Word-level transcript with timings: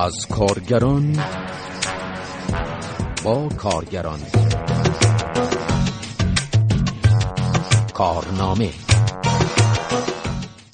از 0.00 0.26
کارگران 0.30 1.16
با 3.24 3.48
کارگران. 3.48 4.18
کارنامه. 7.94 8.70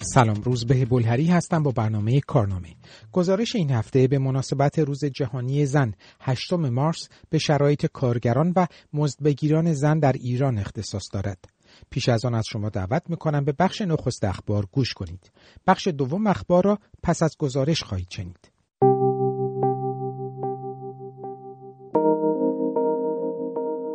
سلام 0.01 0.43
روز 0.43 0.67
به 0.67 0.85
بلهری 0.85 1.27
هستم 1.27 1.63
با 1.63 1.71
برنامه 1.71 2.21
کارنامه. 2.21 2.69
گزارش 3.13 3.57
این 3.57 3.71
هفته 3.71 4.09
به 4.09 4.19
مناسبت 4.19 4.79
روز 4.79 5.05
جهانی 5.05 5.67
زن 5.67 5.95
هشتم 6.21 6.69
مارس 6.71 7.09
به 7.31 7.39
شرایط 7.39 7.87
کارگران 7.87 8.53
و 8.57 8.67
مزدبگیران 8.93 9.73
زن 9.73 9.99
در 9.99 10.13
ایران 10.13 10.59
اختصاص 10.59 11.09
دارد. 11.13 11.45
پیش 11.91 12.09
از 12.09 12.25
آن 12.25 12.35
از 12.35 12.45
شما 12.47 12.69
دعوت 12.69 13.03
می‌کنم 13.09 13.45
به 13.45 13.53
بخش 13.59 13.83
نخست 13.83 14.25
اخبار 14.25 14.67
گوش 14.73 14.95
کنید. 14.95 15.31
بخش 15.67 15.89
دوم 15.89 16.27
اخبار 16.27 16.65
را 16.65 16.79
پس 17.03 17.23
از 17.23 17.37
گزارش 17.39 17.83
خواهید 17.83 18.11
شنید. 18.11 18.54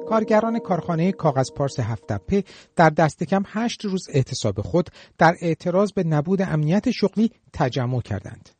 کارگران 0.10 0.60
کارخانه 0.60 1.12
کاغذ 1.12 1.52
پارس 1.52 1.80
هفتپه 1.80 2.44
در 2.76 2.90
دست 2.90 3.24
کم 3.24 3.44
هشت 3.48 3.86
روز 3.86 4.08
اعتصاب 4.14 4.62
خود 4.62 4.90
در 5.18 5.36
اعتراض 5.42 5.92
به 5.92 6.04
نبود 6.04 6.42
امنیت 6.42 6.92
شغلی 6.92 7.32
تجمع 7.54 8.02
کردند. 8.02 8.59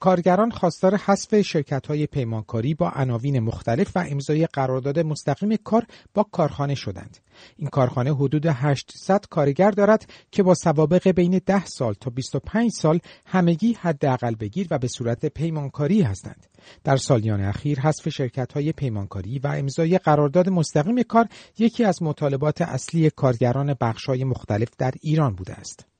کارگران 0.00 0.50
خواستار 0.50 0.96
حذف 0.96 1.40
شرکت 1.40 1.86
های 1.86 2.06
پیمانکاری 2.06 2.74
با 2.74 2.90
عناوین 2.90 3.40
مختلف 3.40 3.96
و 3.96 4.04
امضای 4.10 4.46
قرارداد 4.46 4.98
مستقیم 4.98 5.56
کار 5.56 5.86
با 6.14 6.22
کارخانه 6.22 6.74
شدند. 6.74 7.18
این 7.56 7.68
کارخانه 7.68 8.14
حدود 8.14 8.46
800 8.46 9.24
کارگر 9.30 9.70
دارد 9.70 10.10
که 10.30 10.42
با 10.42 10.54
سوابق 10.54 11.08
بین 11.08 11.40
10 11.46 11.64
سال 11.64 11.94
تا 11.94 12.10
25 12.10 12.70
سال 12.70 12.98
همگی 13.26 13.72
حداقل 13.72 14.34
بگیر 14.34 14.66
و 14.70 14.78
به 14.78 14.88
صورت 14.88 15.26
پیمانکاری 15.26 16.02
هستند. 16.02 16.46
در 16.84 16.96
سالیان 16.96 17.40
اخیر 17.40 17.80
حذف 17.80 18.08
شرکت 18.08 18.52
های 18.52 18.72
پیمانکاری 18.72 19.38
و 19.38 19.46
امضای 19.46 19.98
قرارداد 19.98 20.48
مستقیم 20.48 21.02
کار 21.02 21.28
یکی 21.58 21.84
از 21.84 22.02
مطالبات 22.02 22.62
اصلی 22.62 23.10
کارگران 23.10 23.74
بخش 23.80 24.04
های 24.04 24.24
مختلف 24.24 24.68
در 24.78 24.94
ایران 25.02 25.34
بوده 25.34 25.52
است. 25.52 25.95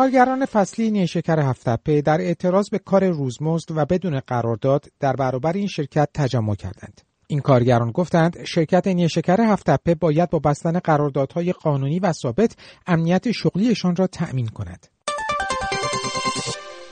کارگران 0.00 0.46
فصلی 0.46 0.90
نیشکر 0.90 1.40
هفتپه 1.40 2.02
در 2.02 2.20
اعتراض 2.20 2.68
به 2.68 2.78
کار 2.78 3.08
روزمزد 3.08 3.70
و 3.70 3.84
بدون 3.84 4.20
قرارداد 4.20 4.86
در 5.00 5.12
برابر 5.12 5.52
این 5.52 5.66
شرکت 5.66 6.08
تجمع 6.14 6.54
کردند. 6.54 7.00
این 7.26 7.40
کارگران 7.40 7.90
گفتند 7.90 8.44
شرکت 8.44 8.86
نیشکر 8.86 9.40
هفتپه 9.40 9.94
باید 9.94 10.30
با 10.30 10.38
بستن 10.38 10.78
قراردادهای 10.78 11.52
قانونی 11.52 11.98
و 11.98 12.12
ثابت 12.12 12.56
امنیت 12.86 13.32
شغلیشان 13.32 13.96
را 13.96 14.06
تأمین 14.06 14.46
کند. 14.46 14.86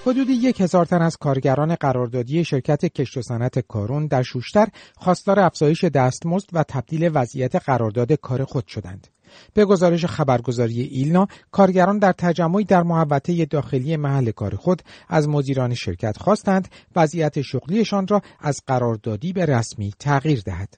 حدود 0.06 0.30
یک 0.30 0.60
هزار 0.60 0.84
تن 0.84 1.02
از 1.02 1.16
کارگران 1.16 1.74
قراردادی 1.74 2.44
شرکت 2.44 2.84
کشت 2.84 3.16
و 3.16 3.22
صنعت 3.22 3.58
کارون 3.58 4.06
در 4.06 4.22
شوشتر 4.22 4.68
خواستار 4.96 5.40
افزایش 5.40 5.84
دستمزد 5.84 6.48
و 6.52 6.62
تبدیل 6.62 7.10
وضعیت 7.14 7.56
قرارداد 7.56 8.12
کار 8.12 8.44
خود 8.44 8.66
شدند. 8.66 9.08
به 9.54 9.64
گزارش 9.64 10.04
خبرگزاری 10.04 10.82
ایلنا 10.82 11.26
کارگران 11.50 11.98
در 11.98 12.12
تجمعی 12.12 12.64
در 12.64 12.82
محوطه 12.82 13.44
داخلی 13.44 13.96
محل 13.96 14.30
کار 14.30 14.56
خود 14.56 14.82
از 15.08 15.28
مدیران 15.28 15.74
شرکت 15.74 16.18
خواستند 16.18 16.68
وضعیت 16.96 17.42
شغلیشان 17.42 18.06
را 18.06 18.22
از 18.40 18.60
قراردادی 18.66 19.32
به 19.32 19.46
رسمی 19.46 19.92
تغییر 19.98 20.40
دهد 20.40 20.74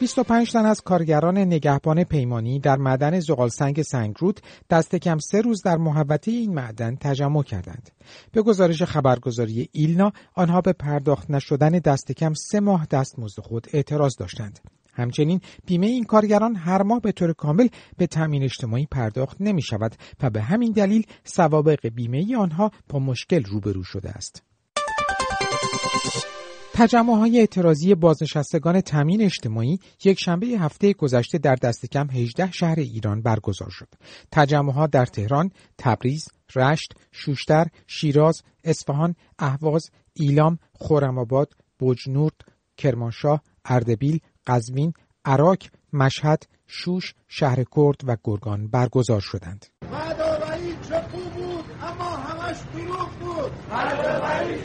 25 0.00 0.52
تن 0.52 0.66
از 0.66 0.80
کارگران 0.80 1.38
نگهبان 1.38 2.04
پیمانی 2.04 2.60
در 2.60 2.76
معدن 2.76 3.20
زغالسنگ 3.20 3.82
سنگرود 3.82 4.40
دست 4.70 4.96
کم 4.96 5.18
سه 5.18 5.40
روز 5.40 5.62
در 5.62 5.76
محوطه 5.76 6.30
این 6.30 6.54
معدن 6.54 6.96
تجمع 6.96 7.42
کردند. 7.42 7.90
به 8.32 8.42
گزارش 8.42 8.82
خبرگزاری 8.82 9.68
ایلنا 9.72 10.12
آنها 10.34 10.60
به 10.60 10.72
پرداخت 10.72 11.30
نشدن 11.30 11.70
دست 11.70 12.12
کم 12.12 12.34
سه 12.34 12.60
ماه 12.60 12.86
دستمزد 12.86 13.40
خود 13.40 13.66
اعتراض 13.72 14.16
داشتند. 14.18 14.60
همچنین 14.92 15.40
بیمه 15.66 15.86
این 15.86 16.04
کارگران 16.04 16.56
هر 16.56 16.82
ماه 16.82 17.00
به 17.00 17.12
طور 17.12 17.32
کامل 17.32 17.68
به 17.96 18.06
تامین 18.06 18.42
اجتماعی 18.42 18.86
پرداخت 18.86 19.36
نمی 19.40 19.62
شود 19.62 19.94
و 20.22 20.30
به 20.30 20.42
همین 20.42 20.72
دلیل 20.72 21.06
سوابق 21.24 21.88
بیمه 21.88 22.36
آنها 22.36 22.70
با 22.88 22.98
مشکل 22.98 23.44
روبرو 23.44 23.84
شده 23.84 24.10
است. 24.10 24.42
تجمع 26.74 27.16
های 27.16 27.38
اعتراضی 27.38 27.94
بازنشستگان 27.94 28.80
تامین 28.80 29.22
اجتماعی 29.22 29.78
یک 30.04 30.20
شنبه 30.20 30.46
هفته 30.46 30.92
گذشته 30.92 31.38
در 31.38 31.54
دست 31.54 31.86
کم 31.86 32.10
18 32.10 32.52
شهر 32.52 32.78
ایران 32.78 33.22
برگزار 33.22 33.70
شد. 33.70 33.88
تجمع 34.32 34.72
ها 34.72 34.86
در 34.86 35.06
تهران، 35.06 35.50
تبریز، 35.78 36.28
رشت، 36.56 36.94
شوشتر، 37.12 37.66
شیراز، 37.86 38.42
اصفهان، 38.64 39.14
اهواز، 39.38 39.90
ایلام، 40.12 40.58
خرم‌آباد، 40.72 41.54
بجنورد، 41.80 42.34
کرمانشاه، 42.76 43.42
اردبیل، 43.64 44.20
قزوین، 44.46 44.92
عراق، 45.24 45.58
مشهد، 45.92 46.42
شوش، 46.66 47.14
شهر 47.28 47.64
کرد 47.76 48.00
و 48.04 48.16
گرگان 48.24 48.68
برگزار 48.68 49.20
شدند. 49.20 49.66
چه 50.88 51.00
بود 51.12 51.64
اما 51.82 52.10
همش 52.16 52.56
دروغ 52.74 53.10
بود. 53.20 53.52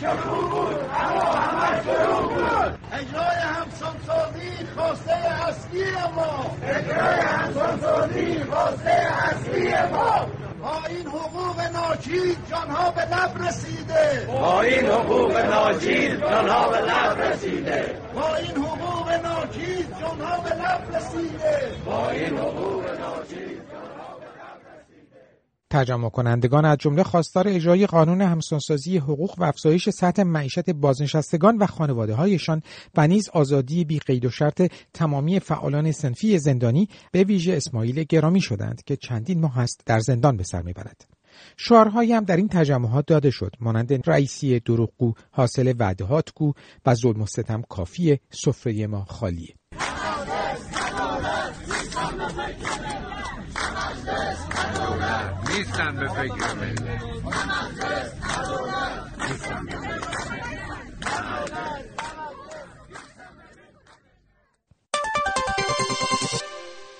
چه 0.01 0.09
بود 0.09 0.79
اما 0.93 1.31
همش 1.31 1.85
دروغ 1.85 2.33
بود. 2.33 2.79
اجرای 2.91 3.35
همسانسازی 3.35 4.65
خواسته 4.75 5.11
اصلی 5.11 5.83
ما. 6.15 6.57
اجرای 6.63 7.19
همسانسازی 7.19 8.43
خواسته 8.43 8.89
اصلی 8.89 9.91
ما. 9.91 10.27
با 10.61 10.85
این 10.89 11.07
حقوق 11.07 11.59
ناچیز 11.73 12.37
جانها 12.49 12.91
به 12.91 13.01
لب 13.01 13.47
رسیده. 13.47 14.25
با 14.27 14.61
این 14.61 14.85
حقوق 14.85 15.37
ناچیز 15.37 16.19
جانها 16.19 16.69
به 16.69 16.77
لب 16.77 17.21
رسیده. 17.21 17.99
با 18.15 18.35
این 18.35 18.51
حقوق 18.51 18.94
ناچیز 19.55 19.85
جانها 20.01 20.43
به 20.43 20.49
لب 20.49 20.95
رسیده 20.95 21.71
با 21.85 22.09
این 22.09 22.37
حقوق 22.37 22.85
ناچیز 22.99 23.59
تجمع 25.69 26.09
کنندگان 26.09 26.65
از 26.65 26.77
جمله 26.77 27.03
خواستار 27.03 27.47
اجرای 27.47 27.87
قانون 27.87 28.21
همسانسازی 28.21 28.97
حقوق 28.97 29.39
و 29.39 29.43
افزایش 29.43 29.89
سطح 29.89 30.23
معیشت 30.23 30.69
بازنشستگان 30.69 31.57
و 31.57 31.65
خانواده 31.65 32.15
هایشان 32.15 32.61
و 32.97 33.07
نیز 33.07 33.29
آزادی 33.29 33.85
بی 33.85 33.99
قید 33.99 34.25
و 34.25 34.29
شرط 34.29 34.71
تمامی 34.93 35.39
فعالان 35.39 35.91
سنفی 35.91 36.39
زندانی 36.39 36.89
به 37.11 37.23
ویژه 37.23 37.53
اسماعیل 37.53 38.03
گرامی 38.03 38.41
شدند 38.41 38.83
که 38.83 38.95
چندین 38.95 39.41
ماه 39.41 39.59
است 39.59 39.81
در 39.85 39.99
زندان 39.99 40.37
به 40.37 40.43
سر 40.43 40.61
می‌برد. 40.61 41.14
شعارهایی 41.57 42.13
هم 42.13 42.23
در 42.23 42.35
این 42.35 42.47
تجمعات 42.47 43.05
داده 43.07 43.29
شد. 43.31 43.55
مانند 43.59 44.09
رئیسی 44.09 44.59
دروغگو 44.59 45.13
حاصل 45.31 45.73
وعدهات 45.79 46.33
گو 46.35 46.53
و 46.85 46.95
ظلم 46.95 47.21
و 47.21 47.25
ستم 47.25 47.61
کافی 47.69 48.19
سفره 48.29 48.87
ما 48.87 49.05
خالیه. 49.05 49.55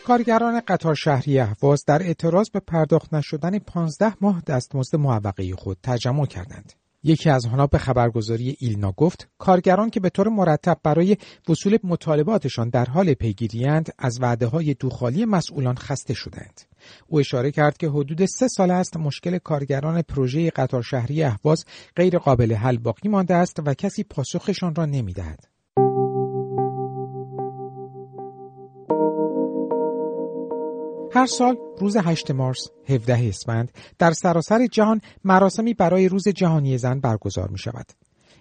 کارگران 0.06 0.62
قطار 0.68 0.96
شهری 0.96 1.40
اهواز 1.40 1.86
در 1.86 2.02
اعتراض 2.04 2.50
به 2.50 2.60
پرداخت 2.60 3.14
نشدن 3.14 3.60
15 3.60 4.14
ماه 4.22 4.42
دستمزد 4.48 4.96
معوقه 4.96 5.56
خود 5.56 5.78
تجمع 5.84 6.26
کردند. 6.26 6.74
یکی 7.04 7.30
از 7.30 7.46
آنها 7.46 7.68
به 7.68 7.78
خبرگزاری 7.78 8.58
ایلنا 8.60 8.92
گفت 8.92 9.28
کارگران 9.38 9.90
که 9.90 10.00
به 10.00 10.10
طور 10.10 10.30
مرتب 10.30 10.78
برای 10.84 11.18
وصول 11.50 11.78
مطالباتشان 11.84 12.70
در 12.70 12.86
حال 12.86 13.14
پیگیریاند 13.14 13.94
از 14.00 14.22
وعده 14.22 14.48
های 14.48 14.74
دوخالی 14.74 15.26
مسئولان 15.26 15.76
خسته 15.76 16.14
شدند 16.14 16.62
او 17.08 17.20
اشاره 17.20 17.52
کرد 17.52 17.78
که 17.78 17.90
حدود 17.90 18.26
سه 18.26 18.48
سال 18.48 18.72
است 18.72 18.98
مشکل 18.98 19.38
کارگران 19.38 20.02
پروژه 20.02 20.50
قطار 20.50 20.82
شهری 20.82 21.24
اهواز 21.24 21.66
غیر 21.96 22.18
قابل 22.18 22.54
حل 22.54 22.78
باقی 22.78 23.10
مانده 23.10 23.36
است 23.36 23.60
و 23.66 23.74
کسی 23.74 24.04
پاسخشان 24.04 24.76
را 24.76 24.86
نمی‌دهد 24.86 25.55
هر 31.16 31.26
سال 31.26 31.58
روز 31.80 31.98
8 31.98 32.32
مارس 32.32 32.68
17 32.90 33.28
اسفند 33.28 33.72
در 34.00 34.12
سراسر 34.12 34.68
جهان 34.68 35.02
مراسمی 35.24 35.74
برای 35.74 36.10
روز 36.10 36.28
جهانی 36.28 36.78
زن 36.78 37.00
برگزار 37.00 37.50
می 37.50 37.58
شود. 37.58 37.86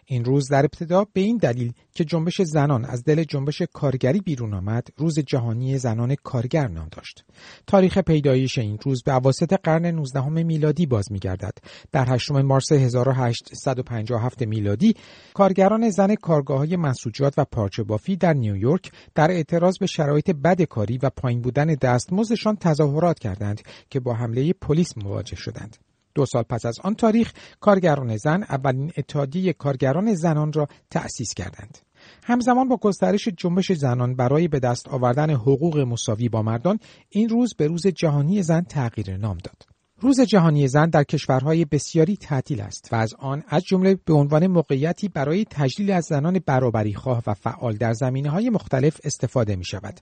این 0.07 0.25
روز 0.25 0.49
در 0.49 0.65
ابتدا 0.65 1.07
به 1.13 1.21
این 1.21 1.37
دلیل 1.37 1.73
که 1.95 2.05
جنبش 2.05 2.43
زنان 2.43 2.85
از 2.85 3.05
دل 3.05 3.25
جنبش 3.25 3.63
کارگری 3.73 4.21
بیرون 4.21 4.55
آمد 4.55 4.89
روز 4.97 5.19
جهانی 5.19 5.79
زنان 5.79 6.15
کارگر 6.15 6.69
نام 6.69 6.89
داشت. 6.93 7.25
تاریخ 7.67 7.99
پیدایش 7.99 8.59
این 8.59 8.79
روز 8.83 9.03
به 9.03 9.15
اواسط 9.15 9.53
قرن 9.63 9.87
19 9.87 10.29
میلادی 10.29 10.87
باز 10.87 11.13
میگردد. 11.13 11.59
در 11.93 12.15
8 12.15 12.31
مارس 12.31 12.73
1857 12.73 14.43
میلادی 14.43 14.95
کارگران 15.35 15.91
زن 15.91 16.15
کارگاه 16.15 16.59
های 16.59 16.77
مسوجات 16.77 17.35
و 17.37 17.45
پارچه 17.45 17.83
بافی 17.83 18.17
در 18.17 18.33
نیویورک 18.33 18.93
در 19.15 19.31
اعتراض 19.31 19.79
به 19.79 19.87
شرایط 19.87 20.31
بد 20.31 20.63
کاری 20.63 20.99
و 21.03 21.11
پایین 21.11 21.41
بودن 21.41 21.67
دستمزدشان 21.67 22.57
تظاهرات 22.57 23.19
کردند 23.19 23.61
که 23.91 24.01
با 24.01 24.15
حمله 24.15 24.53
پلیس 24.53 24.97
مواجه 24.97 25.37
شدند. 25.37 25.84
دو 26.15 26.27
سال 26.27 26.43
پس 26.43 26.67
از 26.67 26.81
آن 26.81 26.95
تاریخ 26.95 27.33
کارگران 27.61 28.17
زن 28.17 28.43
اولین 28.43 28.93
اتحادیه 28.97 29.53
کارگران 29.53 30.15
زنان 30.15 30.53
را 30.53 30.69
تأسیس 30.91 31.35
کردند. 31.35 31.79
همزمان 32.25 32.69
با 32.69 32.77
گسترش 32.77 33.29
جنبش 33.29 33.73
زنان 33.73 34.17
برای 34.17 34.49
به 34.49 34.61
دست 34.61 34.89
آوردن 34.89 35.31
حقوق 35.31 35.79
مساوی 35.79 36.29
با 36.29 36.43
مردان 36.43 36.79
این 37.09 37.29
روز 37.29 37.55
به 37.55 37.67
روز 37.67 37.87
جهانی 37.87 38.43
زن 38.43 38.61
تغییر 38.61 39.17
نام 39.17 39.39
داد. 39.39 39.74
روز 40.05 40.21
جهانی 40.21 40.69
زن 40.69 40.89
در 40.89 41.05
کشورهای 41.05 41.65
بسیاری 41.65 42.17
تعطیل 42.17 42.61
است 42.61 42.89
و 42.93 42.97
از 42.97 43.15
آن 43.19 43.43
از 43.49 43.65
جمله 43.65 43.99
به 44.05 44.15
عنوان 44.15 44.47
موقعیتی 44.47 45.09
برای 45.09 45.47
تجلیل 45.51 45.91
از 45.91 46.05
زنان 46.05 46.41
برابری 46.47 46.95
خواه 46.95 47.23
و 47.27 47.35
فعال 47.35 47.77
در 47.77 47.93
زمینه 47.93 48.31
های 48.31 48.51
مختلف 48.51 49.01
استفاده 49.05 49.57
می 49.57 49.65
شود. 49.65 50.01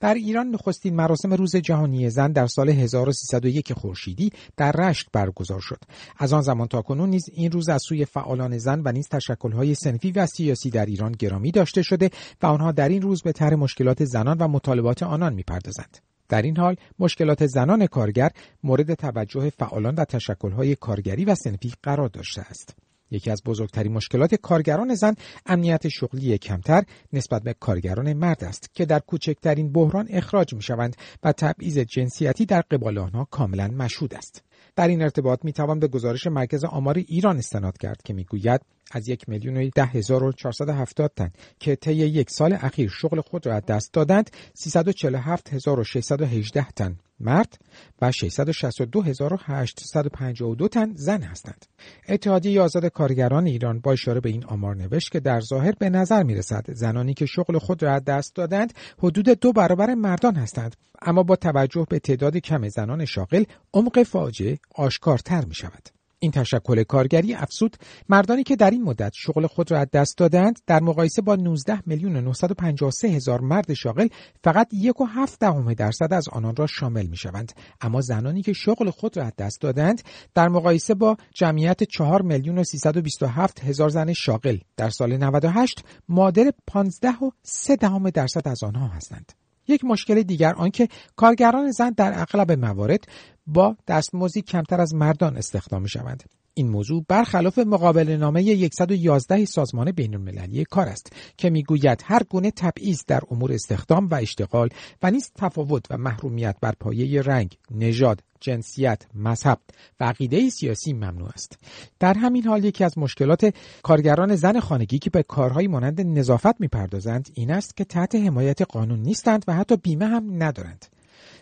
در 0.00 0.14
ایران 0.14 0.48
نخستین 0.48 0.96
مراسم 0.96 1.32
روز 1.32 1.56
جهانی 1.56 2.10
زن 2.10 2.32
در 2.32 2.46
سال 2.46 2.68
1301 2.68 3.72
خورشیدی 3.72 4.32
در 4.56 4.72
رشت 4.72 5.08
برگزار 5.12 5.60
شد. 5.60 5.78
از 6.18 6.32
آن 6.32 6.42
زمان 6.42 6.68
تا 6.68 6.82
کنون 6.82 7.10
نیز 7.10 7.24
این 7.32 7.52
روز 7.52 7.68
از 7.68 7.82
سوی 7.88 8.04
فعالان 8.04 8.58
زن 8.58 8.82
و 8.84 8.92
نیز 8.92 9.08
تشکل‌های 9.08 9.74
سنفی 9.74 10.12
و 10.12 10.26
سیاسی 10.26 10.70
در 10.70 10.86
ایران 10.86 11.12
گرامی 11.12 11.50
داشته 11.50 11.82
شده 11.82 12.10
و 12.42 12.46
آنها 12.46 12.72
در 12.72 12.88
این 12.88 13.02
روز 13.02 13.22
به 13.22 13.32
طرح 13.32 13.54
مشکلات 13.54 14.04
زنان 14.04 14.38
و 14.38 14.48
مطالبات 14.48 15.02
آنان 15.02 15.34
می‌پردازند. 15.34 16.11
در 16.32 16.42
این 16.42 16.56
حال 16.56 16.76
مشکلات 16.98 17.46
زنان 17.46 17.86
کارگر 17.86 18.30
مورد 18.62 18.94
توجه 18.94 19.50
فعالان 19.50 19.94
و 19.94 20.04
تشکلهای 20.04 20.76
کارگری 20.76 21.24
و 21.24 21.34
سنفی 21.34 21.72
قرار 21.82 22.08
داشته 22.08 22.42
است. 22.42 22.76
یکی 23.10 23.30
از 23.30 23.42
بزرگترین 23.46 23.92
مشکلات 23.92 24.34
کارگران 24.34 24.94
زن 24.94 25.14
امنیت 25.46 25.88
شغلی 25.88 26.38
کمتر 26.38 26.82
نسبت 27.12 27.42
به 27.42 27.54
کارگران 27.54 28.12
مرد 28.12 28.44
است 28.44 28.74
که 28.74 28.84
در 28.84 28.98
کوچکترین 28.98 29.72
بحران 29.72 30.06
اخراج 30.10 30.54
می 30.54 30.62
شوند 30.62 30.96
و 31.22 31.32
تبعیض 31.32 31.78
جنسیتی 31.78 32.46
در 32.46 32.60
قبال 32.60 32.98
آنها 32.98 33.24
کاملا 33.30 33.68
مشهود 33.68 34.14
است. 34.14 34.42
در 34.76 34.88
این 34.88 35.02
ارتباط 35.02 35.44
می 35.44 35.52
توان 35.52 35.78
به 35.78 35.88
گزارش 35.88 36.26
مرکز 36.26 36.64
آمار 36.64 36.98
ایران 36.98 37.38
استناد 37.38 37.78
کرد 37.78 38.02
که 38.04 38.14
می‌گوید 38.14 38.60
از 38.90 39.08
یک 39.08 39.28
میلیون 39.28 39.70
ده 39.74 39.84
هزار 39.84 40.24
و 40.24 40.32
هفتاد 40.72 41.12
تن 41.16 41.30
که 41.58 41.76
طی 41.76 41.94
یک 41.94 42.30
سال 42.30 42.52
اخیر 42.52 42.90
شغل 42.90 43.20
خود 43.20 43.46
را 43.46 43.54
از 43.54 43.66
دست 43.66 43.92
دادند 43.92 44.30
3618 44.54 46.70
تن 46.70 46.96
مرد 47.20 47.58
و 48.02 48.12
662852 48.12 50.68
تن 50.68 50.94
زن 50.94 51.22
هستند. 51.22 51.66
اتحادیه 52.08 52.60
آزاد 52.60 52.86
کارگران 52.86 53.46
ایران 53.46 53.80
با 53.80 53.92
اشاره 53.92 54.20
به 54.20 54.28
این 54.28 54.44
آمار 54.44 54.76
نوشت 54.76 55.10
که 55.10 55.20
در 55.20 55.40
ظاهر 55.40 55.72
به 55.78 55.90
نظر 55.90 56.22
می 56.22 56.34
رسد 56.34 56.64
زنانی 56.68 57.14
که 57.14 57.26
شغل 57.26 57.58
خود 57.58 57.82
را 57.82 57.94
از 57.94 58.04
دست 58.04 58.34
دادند 58.34 58.72
حدود 58.98 59.28
دو 59.28 59.52
برابر 59.52 59.94
مردان 59.94 60.34
هستند 60.34 60.76
اما 61.02 61.22
با 61.22 61.36
توجه 61.36 61.86
به 61.88 61.98
تعداد 61.98 62.36
کم 62.36 62.68
زنان 62.68 63.04
شاغل 63.04 63.44
عمق 63.74 64.02
فاجعه 64.02 64.58
آشکارتر 64.74 65.44
می 65.44 65.54
شود. 65.54 66.01
این 66.22 66.30
تشکل 66.30 66.82
کارگری 66.82 67.34
افسود 67.34 67.76
مردانی 68.08 68.42
که 68.42 68.56
در 68.56 68.70
این 68.70 68.82
مدت 68.82 69.12
شغل 69.14 69.46
خود 69.46 69.70
را 69.70 69.78
از 69.78 69.86
دست 69.92 70.18
دادند 70.18 70.60
در 70.66 70.80
مقایسه 70.80 71.22
با 71.22 71.36
19 71.36 71.82
میلیون 71.86 72.16
953 72.16 73.08
هزار 73.08 73.40
مرد 73.40 73.74
شاغل 73.74 74.08
فقط 74.44 74.68
یک 74.72 75.00
و 75.00 75.04
هفت 75.04 75.40
دهم 75.40 75.74
درصد 75.74 76.12
از 76.12 76.28
آنان 76.28 76.56
را 76.56 76.66
شامل 76.66 77.06
می 77.06 77.16
شوند 77.16 77.52
اما 77.80 78.00
زنانی 78.00 78.42
که 78.42 78.52
شغل 78.52 78.90
خود 78.90 79.16
را 79.16 79.24
از 79.24 79.32
دست 79.38 79.60
دادند 79.60 80.02
در 80.34 80.48
مقایسه 80.48 80.94
با 80.94 81.16
جمعیت 81.34 81.84
4 81.84 82.22
میلیون 82.22 82.58
و 82.58 82.64
327 82.64 83.64
هزار 83.64 83.88
زن 83.88 84.12
شاغل 84.12 84.58
در 84.76 84.90
سال 84.90 85.16
98 85.16 85.84
مادر 86.08 86.52
15 86.66 87.08
و 87.08 87.30
3 87.42 87.76
دهم 87.76 88.10
درصد 88.10 88.48
از 88.48 88.64
آنها 88.64 88.88
هستند. 88.88 89.41
یک 89.72 89.84
مشکل 89.84 90.22
دیگر 90.22 90.54
آنکه 90.54 90.88
کارگران 91.16 91.70
زن 91.70 91.90
در 91.90 92.20
اغلب 92.20 92.52
موارد 92.52 93.04
با 93.46 93.76
دستمزدی 93.88 94.42
کمتر 94.42 94.80
از 94.80 94.94
مردان 94.94 95.36
استخدام 95.36 95.82
می 95.82 95.88
شوند. 95.88 96.41
این 96.54 96.68
موضوع 96.68 97.04
برخلاف 97.08 97.58
مقابل 97.58 98.16
نامه 98.16 98.68
111 98.68 99.44
سازمان 99.44 99.92
بین 99.92 100.14
المللی 100.14 100.64
کار 100.64 100.88
است 100.88 101.12
که 101.36 101.50
می‌گوید 101.50 102.02
هر 102.04 102.22
گونه 102.22 102.50
تبعیض 102.50 103.02
در 103.06 103.20
امور 103.30 103.52
استخدام 103.52 104.08
و 104.08 104.14
اشتغال 104.14 104.68
و 105.02 105.10
نیز 105.10 105.30
تفاوت 105.36 105.86
و 105.90 105.98
محرومیت 105.98 106.56
بر 106.60 106.72
پایه 106.80 107.22
رنگ، 107.22 107.58
نژاد، 107.70 108.20
جنسیت، 108.40 109.02
مذهب 109.14 109.58
و 110.00 110.04
عقیده 110.04 110.50
سیاسی 110.50 110.92
ممنوع 110.92 111.28
است. 111.28 111.58
در 112.00 112.14
همین 112.14 112.44
حال 112.44 112.64
یکی 112.64 112.84
از 112.84 112.98
مشکلات 112.98 113.54
کارگران 113.82 114.36
زن 114.36 114.60
خانگی 114.60 114.98
که 114.98 115.10
به 115.10 115.22
کارهای 115.22 115.68
مانند 115.68 116.00
نظافت 116.00 116.60
می‌پردازند 116.60 117.28
این 117.34 117.50
است 117.50 117.76
که 117.76 117.84
تحت 117.84 118.14
حمایت 118.14 118.62
قانون 118.62 118.98
نیستند 118.98 119.44
و 119.48 119.54
حتی 119.54 119.76
بیمه 119.76 120.06
هم 120.06 120.42
ندارند. 120.42 120.86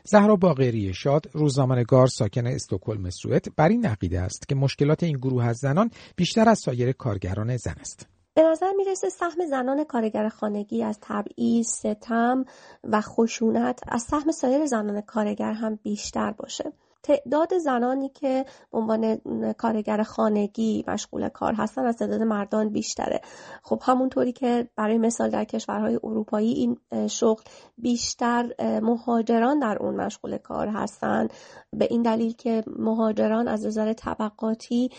زهرا 0.04 0.36
باقری 0.36 0.94
شاد 0.94 1.26
روزنامه‌نگار 1.32 2.06
ساکن 2.06 2.46
استکهلم 2.46 3.10
سوئد 3.10 3.46
بر 3.56 3.68
این 3.68 3.86
عقیده 3.86 4.20
است 4.20 4.48
که 4.48 4.54
مشکلات 4.54 5.02
این 5.02 5.16
گروه 5.18 5.44
از 5.44 5.56
زنان 5.56 5.90
بیشتر 6.16 6.48
از 6.48 6.58
سایر 6.58 6.92
کارگران 6.92 7.56
زن 7.56 7.74
است. 7.80 8.06
به 8.34 8.42
نظر 8.42 8.72
می‌رسه 8.76 9.08
سهم 9.08 9.46
زنان 9.50 9.84
کارگر 9.84 10.28
خانگی 10.28 10.82
از 10.82 10.98
تبعیض، 11.02 11.68
ستم 11.68 12.44
و 12.84 13.00
خشونت 13.00 13.80
از 13.88 14.02
سهم 14.02 14.32
سایر 14.32 14.66
زنان 14.66 15.00
کارگر 15.00 15.52
هم 15.52 15.78
بیشتر 15.82 16.30
باشه. 16.30 16.72
تعداد 17.02 17.58
زنانی 17.58 18.08
که 18.08 18.44
به 18.72 18.78
عنوان 18.78 19.18
کارگر 19.52 20.02
خانگی 20.02 20.84
مشغول 20.88 21.28
کار 21.28 21.54
هستن 21.54 21.86
از 21.86 21.96
تعداد 21.96 22.22
مردان 22.22 22.68
بیشتره. 22.68 23.20
خب 23.62 23.82
همونطوری 23.84 24.32
که 24.32 24.68
برای 24.76 24.98
مثال 24.98 25.30
در 25.30 25.44
کشورهای 25.44 25.98
اروپایی 26.04 26.52
این 26.52 26.76
شغل 27.08 27.42
بیشتر 27.78 28.50
مهاجران 28.82 29.58
در 29.58 29.78
اون 29.80 29.94
مشغول 29.96 30.38
کار 30.38 30.68
هستن. 30.68 31.28
به 31.72 31.86
این 31.90 32.02
دلیل 32.02 32.32
که 32.32 32.64
مهاجران 32.66 33.48
از 33.48 33.66
نظر 33.66 33.92
طبقاتی 33.92 34.90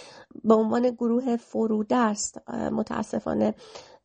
به 0.43 0.53
عنوان 0.53 0.89
گروه 0.89 1.35
فرودست 1.35 2.49
متاسفانه 2.49 3.53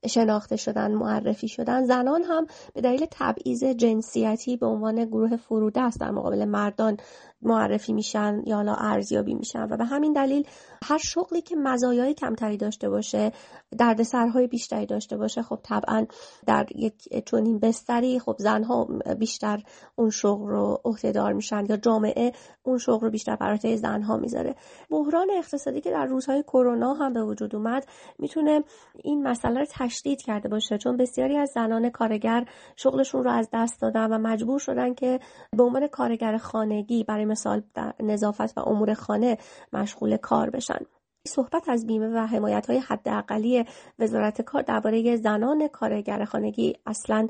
شناخته 0.09 0.57
شدن 0.57 0.95
معرفی 0.95 1.49
شدن. 1.49 1.85
زنان 1.85 2.23
هم 2.23 2.47
به 2.75 2.81
دلیل 2.81 3.07
تبعیض 3.11 3.65
جنسیتی 3.65 4.57
به 4.57 4.67
عنوان 4.67 5.05
گروه 5.05 5.37
فرودست 5.37 6.01
در 6.01 6.11
مقابل 6.11 6.45
مردان 6.45 6.97
معرفی 7.43 7.93
میشن 7.93 8.43
یا 8.47 8.57
حالا 8.57 8.75
ارزیابی 8.75 9.35
میشن 9.35 9.67
و 9.71 9.77
به 9.77 9.85
همین 9.85 10.13
دلیل 10.13 10.47
هر 10.83 10.99
شغلی 10.99 11.43
که 11.43 11.57
مزایای 11.57 12.15
کمتری 12.15 12.57
داشته 12.57 12.89
باشه 12.89 13.33
دردسرهای 13.79 14.47
بیشتری 14.47 14.87
داشته 14.87 15.17
باشه 15.17 15.43
خب 15.43 15.59
طبعا 15.63 16.07
در 16.47 16.67
یک 16.75 17.25
چنین 17.27 17.59
بستری 17.59 18.19
خب 18.19 18.37
زنها 18.39 18.89
بیشتر 19.19 19.63
اون 19.95 20.11
شغل 20.11 20.49
رو 20.49 20.81
عهدهدار 20.85 21.33
میشن 21.33 21.67
یا 21.69 21.77
جامعه 21.77 22.33
اون 22.63 22.79
شغل 22.79 23.01
رو 23.01 23.11
بیشتر 23.11 23.37
بر 23.37 23.57
زنها 23.77 24.17
می‌ذاره. 24.17 24.55
بحران 24.91 25.27
اقتصادی 25.39 25.81
که 25.81 25.91
در 25.91 26.07
روزهای 26.07 26.43
کرونا 26.43 26.95
هم 26.95 27.13
به 27.13 27.25
وجود 27.25 27.57
اومد 27.57 27.87
می‌تونه 28.19 28.65
این 29.05 29.23
مسئله 29.23 29.61
رو 29.61 29.67
تشدید 29.87 30.23
کرده 30.23 30.49
باشه 30.49 30.79
چون 30.79 30.97
بسیاری 30.97 31.37
از 31.37 31.51
زنان 31.55 31.91
کارگر 31.91 32.45
شغلشون 32.77 33.25
رو 33.25 33.31
از 33.31 33.49
دست 33.53 33.81
دادن 33.81 34.13
و 34.13 34.19
مجبور 34.19 34.59
شدن 34.59 34.95
که 34.95 35.21
به 35.57 35.63
عنوان 35.63 35.87
کارگر 35.87 36.37
خانگی 36.37 37.05
برای 37.05 37.25
مثال 37.25 37.63
نظافت 38.01 38.59
و 38.59 38.61
امور 38.61 38.95
خانه 38.95 39.39
مشغول 39.73 40.17
کار 40.17 40.51
بشن. 40.51 40.79
صحبت 41.27 41.69
از 41.69 41.87
بیمه 41.87 42.09
و 42.09 42.27
حمایت 42.27 42.67
های 42.71 42.79
حداقلی 42.79 43.65
وزارت 43.99 44.43
کار 44.43 44.63
درباره 44.63 45.17
زنان 45.17 45.69
کارگر 45.69 46.25
خانگی 46.25 46.77
اصلا 46.87 47.29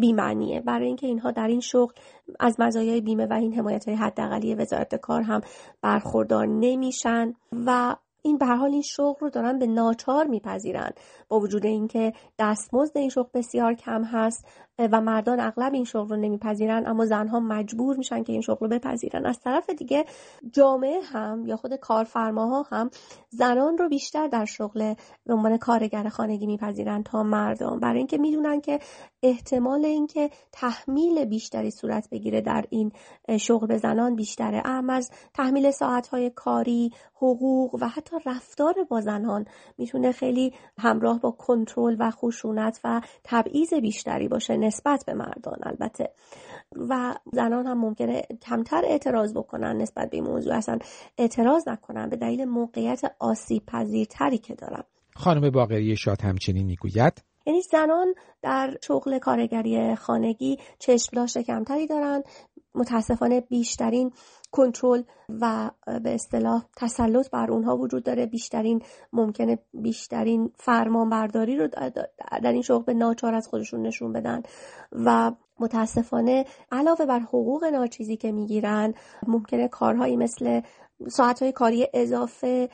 بیمعنیه. 0.00 0.60
برای 0.60 0.86
اینکه 0.86 1.06
اینها 1.06 1.30
در 1.30 1.46
این 1.46 1.60
شغل 1.60 1.94
از 2.40 2.60
مزایای 2.60 3.00
بیمه 3.00 3.26
و 3.26 3.32
این 3.32 3.54
حمایت 3.54 3.88
های 3.88 3.96
حداقلی 3.96 4.54
وزارت 4.54 4.94
کار 4.94 5.22
هم 5.22 5.40
برخوردار 5.82 6.46
نمیشن 6.46 7.34
و 7.66 7.96
این 8.26 8.38
به 8.38 8.46
حال 8.46 8.72
این 8.72 8.82
شغل 8.82 9.16
رو 9.20 9.30
دارن 9.30 9.58
به 9.58 9.66
ناچار 9.66 10.26
میپذیرن. 10.26 10.90
با 11.28 11.40
وجود 11.40 11.66
اینکه 11.66 12.12
دستمزد 12.38 12.98
این 12.98 13.08
شغل 13.08 13.28
بسیار 13.34 13.74
کم 13.74 14.04
هست 14.04 14.46
و 14.78 15.00
مردان 15.00 15.40
اغلب 15.40 15.74
این 15.74 15.84
شغل 15.84 16.08
رو 16.08 16.16
نمیپذیرن 16.16 16.86
اما 16.86 17.06
زنها 17.06 17.40
مجبور 17.40 17.96
میشن 17.96 18.22
که 18.22 18.32
این 18.32 18.40
شغل 18.40 18.58
رو 18.60 18.68
بپذیرن. 18.68 19.26
از 19.26 19.40
طرف 19.40 19.70
دیگه 19.70 20.04
جامعه 20.52 21.00
هم 21.00 21.46
یا 21.46 21.56
خود 21.56 21.74
کارفرماها 21.74 22.62
هم 22.62 22.90
زنان 23.28 23.78
رو 23.78 23.88
بیشتر 23.88 24.28
در 24.28 24.44
شغل 24.44 24.94
به 25.26 25.34
عنوان 25.34 25.56
کارگر 25.56 26.08
خانگی 26.08 26.46
میپذیرن 26.46 27.02
تا 27.02 27.22
مردان 27.22 27.80
برای 27.80 27.98
اینکه 27.98 28.18
می‌دونن 28.18 28.60
که 28.60 28.78
احتمال 29.26 29.84
اینکه 29.84 30.30
تحمیل 30.52 31.24
بیشتری 31.24 31.70
صورت 31.70 32.10
بگیره 32.10 32.40
در 32.40 32.64
این 32.70 32.92
شغل 33.40 33.66
به 33.66 33.78
زنان 33.78 34.16
بیشتره 34.16 34.62
اهم 34.64 34.90
از 34.90 35.10
تحمیل 35.34 35.70
ساعتهای 35.70 36.30
کاری 36.30 36.90
حقوق 37.14 37.74
و 37.80 37.88
حتی 37.88 38.16
رفتار 38.26 38.74
با 38.90 39.00
زنان 39.00 39.44
می‌تونه 39.78 40.12
خیلی 40.12 40.52
همراه 40.78 41.20
با 41.20 41.30
کنترل 41.30 41.96
و 41.98 42.10
خشونت 42.10 42.80
و 42.84 43.00
تبعیض 43.24 43.74
بیشتری 43.74 44.28
باشه 44.28 44.56
نسبت 44.56 45.04
به 45.06 45.14
مردان 45.14 45.58
البته. 45.62 46.10
و 46.88 47.14
زنان 47.32 47.66
هم 47.66 47.78
ممکنه 47.78 48.22
کمتر 48.42 48.82
اعتراض 48.84 49.34
بکنن 49.34 49.76
نسبت 49.76 50.10
به 50.10 50.16
این 50.16 50.26
موضوع. 50.26 50.56
اصلا 50.56 50.78
اعتراض 51.18 51.68
نکنن 51.68 52.08
به 52.08 52.16
دلیل 52.16 52.44
موقعیت 52.44 53.00
آسیب 53.18 53.66
پذیرتری 53.66 54.38
که 54.38 54.54
دارن. 54.54 54.82
خانم 55.16 55.50
باقری 55.50 55.96
شاد 55.96 56.22
همچنین 56.22 56.66
می‌گوید 56.66 57.22
یعنی 57.46 57.62
زنان 57.62 58.14
در 58.42 58.76
شغل 58.82 59.18
کارگری 59.18 59.94
خانگی 59.94 60.58
چشم 60.78 61.16
داشته 61.16 61.42
کمتری 61.42 61.86
دارند 61.86 62.24
متاسفانه 62.74 63.40
بیشترین 63.40 64.12
کنترل 64.52 65.02
و 65.28 65.70
به 66.02 66.14
اصطلاح 66.14 66.64
تسلط 66.76 67.30
بر 67.30 67.50
اونها 67.50 67.76
وجود 67.76 68.04
داره. 68.04 68.26
بیشترین 68.26 68.82
ممکنه 69.12 69.58
بیشترین 69.74 70.52
فرمان 70.54 71.10
برداری 71.10 71.56
رو 71.56 71.68
در 72.42 72.52
این 72.52 72.62
شغل 72.62 72.84
به 72.84 72.94
ناچار 72.94 73.34
از 73.34 73.48
خودشون 73.48 73.82
نشون 73.82 74.12
بدن 74.12 74.42
و 74.92 75.32
متاسفانه 75.60 76.44
علاوه 76.72 77.06
بر 77.06 77.18
حقوق 77.18 77.64
ناچیزی 77.64 78.16
که 78.16 78.32
می‌گیرن 78.32 78.94
ممکنه 79.26 79.68
کارهایی 79.68 80.16
مثل 80.16 80.60
ساعتهای 81.08 81.52
کاری 81.52 81.86
اضافه 81.94 82.68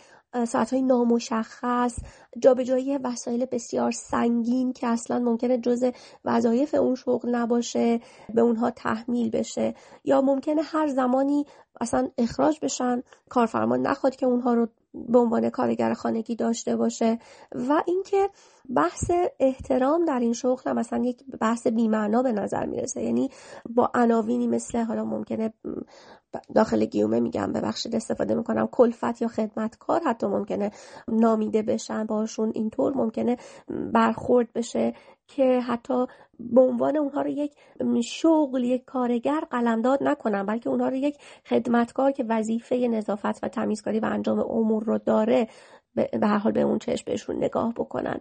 ساعتهای 0.46 0.82
نامشخص 0.82 1.98
جابجایی 2.38 2.98
وسایل 2.98 3.46
بسیار 3.46 3.90
سنگین 3.90 4.72
که 4.72 4.86
اصلا 4.86 5.18
ممکنه 5.18 5.58
جز 5.58 5.84
وظایف 6.24 6.74
اون 6.74 6.94
شغل 6.94 7.34
نباشه 7.34 8.00
به 8.34 8.40
اونها 8.40 8.70
تحمیل 8.70 9.30
بشه 9.30 9.74
یا 10.04 10.20
ممکنه 10.20 10.62
هر 10.62 10.88
زمانی 10.88 11.46
اصلا 11.80 12.08
اخراج 12.18 12.58
بشن 12.62 13.02
کارفرما 13.28 13.76
نخواد 13.76 14.16
که 14.16 14.26
اونها 14.26 14.54
رو 14.54 14.68
به 14.94 15.18
عنوان 15.18 15.50
کارگر 15.50 15.94
خانگی 15.94 16.36
داشته 16.36 16.76
باشه 16.76 17.18
و 17.54 17.82
اینکه 17.86 18.30
بحث 18.76 19.10
احترام 19.40 20.04
در 20.04 20.18
این 20.18 20.32
شغل 20.32 20.70
هم 20.70 20.76
مثلا 20.76 21.04
یک 21.04 21.24
بحث 21.40 21.66
بیمعنا 21.66 22.22
به 22.22 22.32
نظر 22.32 22.66
می‌رسه. 22.66 23.02
یعنی 23.02 23.30
با 23.70 23.90
عناوینی 23.94 24.46
مثل 24.46 24.78
حالا 24.78 25.04
ممکنه 25.04 25.52
داخل 26.54 26.84
گیومه 26.84 27.20
میگم 27.20 27.52
ببخشید 27.52 27.96
استفاده 27.96 28.34
می‌کنم. 28.34 28.68
کلفت 28.72 29.22
یا 29.22 29.28
خدمتکار 29.28 30.00
حتی 30.06 30.26
ممکنه 30.26 30.70
نامیده 31.08 31.62
بشن 31.62 32.04
باشون 32.04 32.52
اینطور 32.54 32.92
ممکنه 32.96 33.36
برخورد 33.92 34.52
بشه 34.52 34.94
که 35.28 35.60
حتی 35.60 36.06
به 36.38 36.60
عنوان 36.60 36.96
اونها 36.96 37.22
رو 37.22 37.28
یک 37.28 37.54
شغل 38.04 38.64
یک 38.64 38.84
کارگر 38.84 39.40
قلمداد 39.50 39.98
نکنن 40.02 40.46
بلکه 40.46 40.70
اونها 40.70 40.88
رو 40.88 40.96
یک 40.96 41.16
خدمتکار 41.46 42.12
که 42.12 42.24
وظیفه 42.28 42.76
نظافت 42.76 43.44
و 43.44 43.48
تمیزکاری 43.48 44.00
و 44.00 44.04
انجام 44.04 44.40
امور 44.40 44.84
رو 44.84 44.98
داره 44.98 45.48
به 45.94 46.26
هر 46.26 46.38
حال 46.38 46.52
به 46.52 46.60
اون 46.60 46.78
چشم 46.78 47.04
بهشون 47.06 47.36
نگاه 47.36 47.74
بکنن. 47.74 48.20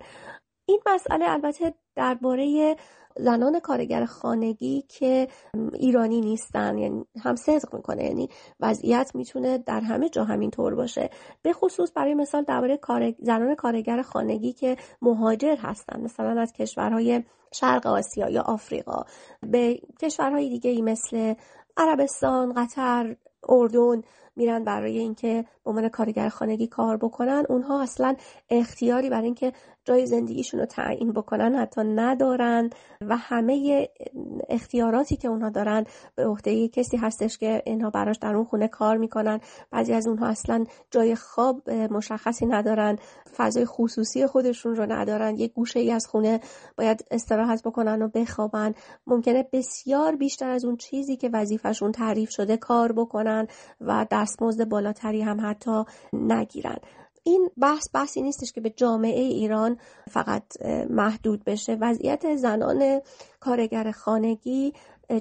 این 0.71 0.81
مسئله 0.85 1.29
البته 1.29 1.73
درباره 1.95 2.75
زنان 3.17 3.59
کارگر 3.59 4.05
خانگی 4.05 4.81
که 4.81 5.27
ایرانی 5.73 6.21
نیستن 6.21 6.77
یعنی 6.77 7.05
هم 7.23 7.35
صدق 7.35 7.75
می‌کنه 7.75 8.03
یعنی 8.03 8.29
وضعیت 8.59 9.11
می‌تونه 9.15 9.57
در 9.57 9.79
همه 9.79 10.09
جا 10.09 10.23
همین 10.23 10.51
طور 10.51 10.75
باشه. 10.75 11.09
به 11.41 11.53
خصوص 11.53 11.91
برای 11.95 12.13
مثال 12.13 12.43
درباره 12.43 12.79
زنان 13.19 13.55
کارگر 13.55 14.01
خانگی 14.01 14.53
که 14.53 14.77
مهاجر 15.01 15.55
هستن 15.55 16.01
مثلا 16.01 16.41
از 16.41 16.53
کشورهای 16.53 17.23
شرق 17.53 17.87
آسیا 17.87 18.29
یا 18.29 18.41
آفریقا. 18.41 19.03
به 19.41 19.81
کشورهای 20.01 20.49
دیگه 20.49 20.69
ای 20.69 20.81
مثل 20.81 21.33
عربستان، 21.77 22.53
قطر، 22.53 23.15
اردن 23.49 24.01
میرن 24.35 24.63
برای 24.63 24.97
اینکه 24.97 25.45
به 25.63 25.69
عنوان 25.69 25.89
کارگر 25.89 26.29
خانگی 26.29 26.67
کار 26.67 26.97
بکنن. 26.97 27.43
اونها 27.49 27.81
اصلا 27.81 28.15
اختیاری 28.49 29.09
برای 29.09 29.25
اینکه 29.25 29.53
جای 29.85 30.05
زندگیشون 30.05 30.59
رو 30.59 30.65
تعیین 30.65 31.11
بکنن 31.11 31.55
حتی 31.55 31.81
ندارن 31.83 32.69
و 33.01 33.17
همه 33.17 33.87
اختیاراتی 34.49 35.15
که 35.15 35.27
اونها 35.27 35.49
دارن 35.49 35.85
به 36.15 36.25
عهده 36.25 36.67
کسی 36.67 36.97
هستش 36.97 37.37
که 37.37 37.63
اینها 37.65 37.89
براش 37.89 38.17
در 38.17 38.35
اون 38.35 38.45
خونه 38.45 38.67
کار 38.67 38.97
می‌کنن. 38.97 39.39
بعضی 39.71 39.93
از 39.93 40.07
اونها 40.07 40.27
اصلا 40.27 40.65
جای 40.91 41.15
خواب 41.15 41.69
مشخصی 41.69 42.45
ندارن 42.45 42.97
فضای 43.37 43.65
خصوصی 43.65 44.27
خودشون 44.27 44.75
رو 44.75 44.91
ندارن. 44.91 45.37
یک 45.37 45.53
گوشه 45.53 45.79
ای 45.79 45.91
از 45.91 46.07
خونه 46.07 46.39
باید 46.77 47.05
استراحت 47.11 47.63
بکنن 47.63 48.01
و 48.01 48.07
بخوابن. 48.07 48.73
ممکنه 49.07 49.47
بسیار 49.53 50.15
بیشتر 50.15 50.49
از 50.49 50.65
اون 50.65 50.77
چیزی 50.77 51.17
که 51.17 51.29
وظیفشون 51.33 51.91
تعریف 51.91 52.29
شده 52.29 52.57
کار 52.57 52.91
بکنن 52.91 53.47
و 53.81 54.05
دستمزد 54.21 54.69
بالاتری 54.69 55.21
هم 55.21 55.49
حتی 55.49 55.83
نگیرن. 56.13 56.77
این 57.23 57.49
بحث 57.57 57.87
بحثی 57.93 58.21
نیستش 58.21 58.51
که 58.51 58.61
به 58.61 58.69
جامعه 58.69 59.21
ایران 59.21 59.77
فقط 60.11 60.43
محدود 60.89 61.43
بشه. 61.43 61.77
وضعیت 61.81 62.35
زنان 62.35 63.01
کارگر 63.39 63.91
خانگی 63.91 64.73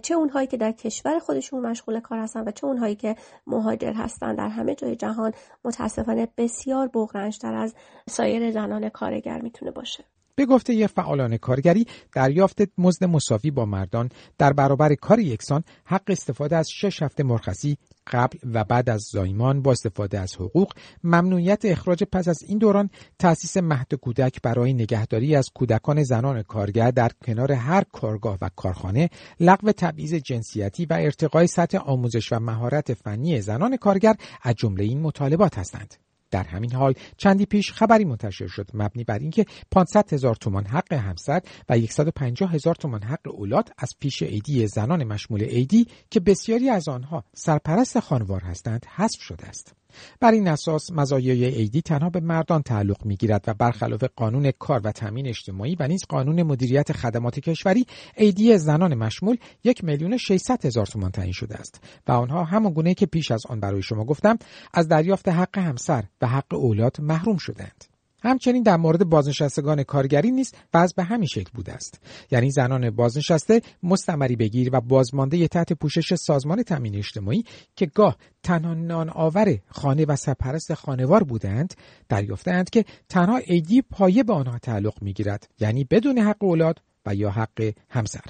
چه 0.03 0.15
اونهایی 0.15 0.47
که 0.47 0.57
در 0.57 0.73
کشور 0.73 1.19
خودشون 1.19 1.67
مشغول 1.67 2.01
کار 2.01 2.19
هستن 2.19 2.49
و 2.49 2.51
چه 2.51 2.67
اونهایی 2.67 2.95
که 2.95 3.17
مهاجر 3.47 3.93
هستن 3.93 4.35
در 4.35 4.49
همه 4.49 4.75
جای 4.75 4.97
جهان 4.97 5.33
متاسفانه 5.65 6.29
بسیار 6.37 6.89
بغرنجتر 6.89 7.55
از 7.55 7.75
سایر 8.09 8.51
زنان 8.51 8.89
کارگر 8.89 9.41
می‌تونه 9.41 9.71
باشه. 9.71 10.05
به 10.41 10.47
گفته 10.47 10.75
یه 10.75 10.87
فعالان 10.87 11.37
کارگری 11.37 11.87
دریافت 12.13 12.63
مزد 12.79 13.05
مساوی 13.05 13.51
با 13.51 13.65
مردان. 13.65 14.09
در 14.39 14.53
برابر 14.53 14.95
کار 14.95 15.19
یکسان 15.19 15.65
حق 15.85 16.03
استفاده 16.09 16.57
از 16.57 16.71
شش 16.71 17.03
هفته 17.03 17.23
مرخصی 17.23 17.77
قبل 18.07 18.39
و 18.55 18.65
بعد 18.65 18.91
از 18.91 19.01
زایمان 19.13 19.63
با 19.63 19.73
استفاده 19.73 20.19
از 20.21 20.37
حقوق 20.37 20.73
ممنوعیت 21.05 21.65
اخراج 21.65 22.05
پس 22.05 22.29
از 22.29 22.43
این 22.43 22.59
دوران 22.59 22.91
تأسیس 23.19 23.57
مهد 23.57 23.95
کودک 23.95 24.43
برای 24.43 24.73
نگهداری 24.73 25.37
از 25.37 25.49
کودکان 25.55 26.03
زنان 26.03 26.43
کارگر 26.43 26.91
در 26.91 27.11
کنار 27.27 27.53
هر 27.53 27.85
کارگاه 27.93 28.39
و 28.41 28.51
کارخانه 28.57 29.11
لغو 29.41 29.73
تبعیض 29.73 30.15
جنسیتی 30.15 30.87
و 30.87 30.93
ارتقای 30.93 31.47
سطح 31.47 31.79
آموزش 31.79 32.33
و 32.33 32.39
مهارت 32.39 32.95
فنی 32.95 33.41
زنان 33.41 33.77
کارگر 33.77 34.15
از 34.43 34.55
جمله 34.55 34.85
این 34.85 35.01
مطالبات 35.01 35.59
هستند. 35.59 36.10
در 36.31 36.45
همین 36.45 36.73
حال 36.73 36.95
چندی 37.17 37.47
پیش 37.47 37.73
خبری 37.73 38.05
منتشر 38.05 38.47
شد 38.47 38.71
مبنی 38.75 39.05
بر 39.05 39.19
اینکه 39.19 39.47
500 39.71 40.13
هزار 40.13 40.35
تومان 40.35 40.65
حق 40.65 40.93
همسر 40.93 41.41
و 41.69 41.81
150 41.87 42.55
هزار 42.55 42.75
تومان 42.75 43.03
حق 43.03 43.29
اولاد 43.35 43.73
از 43.79 43.95
پیش 44.01 44.23
ایدی 44.23 44.67
زنان 44.67 45.05
مشمول 45.05 45.43
ایدی 45.43 45.87
که 46.11 46.21
بسیاری 46.21 46.71
از 46.71 46.89
آنها 46.89 47.25
سرپرست 47.35 48.01
خانوار 48.01 48.41
هستند 48.41 48.87
حذف 48.97 49.21
شده 49.21 49.47
است. 49.47 49.75
بر 50.21 50.33
این 50.33 50.49
اساس 50.49 50.91
مزایای 50.93 51.45
ایدی 51.45 51.83
تنها 51.83 52.11
به 52.11 52.21
مردان 52.21 52.63
تعلق 52.63 53.07
می‌گیرد 53.07 53.45
و 53.47 53.55
برخلاف 53.55 54.05
قانون 54.17 54.51
کار 54.51 54.81
و 54.85 54.93
تامین 54.93 55.27
اجتماعی 55.27 55.77
و 55.81 55.89
نیز 55.89 56.05
قانون 56.09 56.43
مدیریت 56.43 56.93
خدمات 56.93 57.41
کشوری 57.41 57.87
ایدی 58.17 58.59
زنان 58.59 58.95
مشمول 58.95 59.37
یک 59.65 59.85
میلیون 59.85 60.17
600 60.17 60.67
هزار 60.67 60.87
تومان 60.87 61.11
تعیین 61.11 61.33
شده 61.33 61.57
است. 61.57 61.81
و 62.09 62.13
آنها 62.13 62.45
همان 62.45 62.73
گونه 62.73 62.95
که 62.95 63.07
پیش 63.07 63.31
از 63.31 63.43
آن 63.49 63.61
برای 63.61 63.83
شما 63.83 64.05
گفتم 64.05 64.39
از 64.75 64.89
دریافت 64.89 65.29
حق 65.29 65.59
همسر 65.59 66.05
و 66.23 66.27
حق 66.27 66.55
اولاد 66.55 66.97
محروم 67.01 67.37
شدند 67.37 67.90
همچنین 68.23 68.63
در 68.63 68.77
مورد 68.77 69.05
بازنشستگان 69.05 69.83
کارگری 69.83 70.31
نیست 70.31 70.57
وضع 70.75 70.95
به 70.97 71.03
همین 71.03 71.27
شکل 71.27 71.51
بوده 71.55 71.73
است. 71.73 72.01
یعنی 72.31 72.51
زنان 72.51 72.91
بازنشسته 72.91 73.63
مستمری 73.83 74.37
بگیر 74.37 74.71
و 74.73 74.81
بازمانده 74.81 75.49
تحت 75.49 75.73
پوشش 75.73 76.15
سازمان 76.15 76.63
تامین 76.63 76.97
اجتماعی 76.97 77.45
که 77.77 77.87
گاه 77.87 78.17
تنها 78.43 78.75
نان 78.75 79.11
آور 79.11 79.59
خانه 79.69 80.05
و 80.05 80.17
سرپرست 80.17 80.75
خانوار 80.75 81.25
بودند 81.25 81.75
دریافتند 82.09 82.71
که 82.71 82.85
تنها 83.09 83.37
ایدی 83.37 83.83
پایه 83.83 84.23
به 84.23 84.33
آنها 84.33 84.59
تعلق 84.59 85.03
می‌گیرد 85.03 85.49
یعنی 85.61 85.85
بدون 85.85 86.19
حق 86.19 86.45
اولاد 86.45 86.81
و 87.07 87.15
یا 87.15 87.31
حق 87.31 87.73
همسر. 87.89 88.25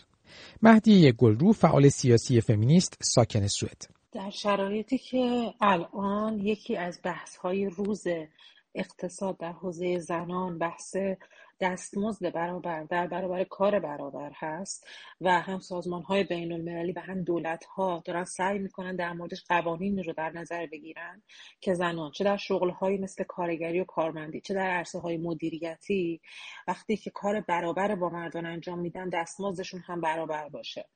مهدی 0.62 1.12
گلرو 1.12 1.52
فعال 1.52 1.88
سیاسی 1.88 2.40
فمینیست 2.40 2.96
ساکن 3.02 3.46
سوئد. 3.46 3.88
در 4.12 4.30
شرایطی 4.30 4.98
که 4.98 5.54
الان 5.60 6.38
یکی 6.38 6.76
از 6.76 7.00
بحث 7.04 7.36
های 7.36 7.66
روز 7.66 8.04
اقتصاد 8.74 9.38
در 9.38 9.52
حوزه 9.52 9.98
زنان 9.98 10.58
بحث 10.58 10.96
دستمزد 11.60 12.32
برابر 12.32 12.84
در 12.84 13.06
برابر 13.06 13.44
کار 13.44 13.80
برابر 13.80 14.32
هست 14.34 14.86
و 15.20 15.40
هم 15.40 15.58
سازمان 15.58 16.02
های 16.02 16.24
بین 16.24 16.52
المللی 16.52 16.92
و 16.92 17.00
هم 17.00 17.22
دولت 17.22 17.64
ها 17.64 18.02
دارن 18.04 18.24
سعی 18.24 18.58
می‌کنن 18.58 18.96
در 18.96 19.12
موردش 19.12 19.44
قوانین 19.48 20.04
رو 20.04 20.12
در 20.12 20.30
نظر 20.30 20.66
بگیرن 20.66 21.22
که 21.60 21.74
زنان 21.74 22.10
چه 22.10 22.24
در 22.24 22.36
شغل 22.36 22.70
های 22.70 22.98
مثل 22.98 23.24
کارگری 23.24 23.80
و 23.80 23.84
کارمندی 23.84 24.40
چه 24.40 24.54
در 24.54 24.70
عرصه 24.70 24.98
های 24.98 25.16
مدیریتی 25.16 26.20
وقتی 26.68 26.96
که 26.96 27.10
کار 27.10 27.40
برابر 27.40 27.94
با 27.94 28.08
مردان 28.08 28.46
انجام 28.46 28.78
میدن 28.78 29.08
دستمزدشون 29.08 29.80
هم 29.80 30.00
برابر 30.00 30.48
باشه. 30.48 30.88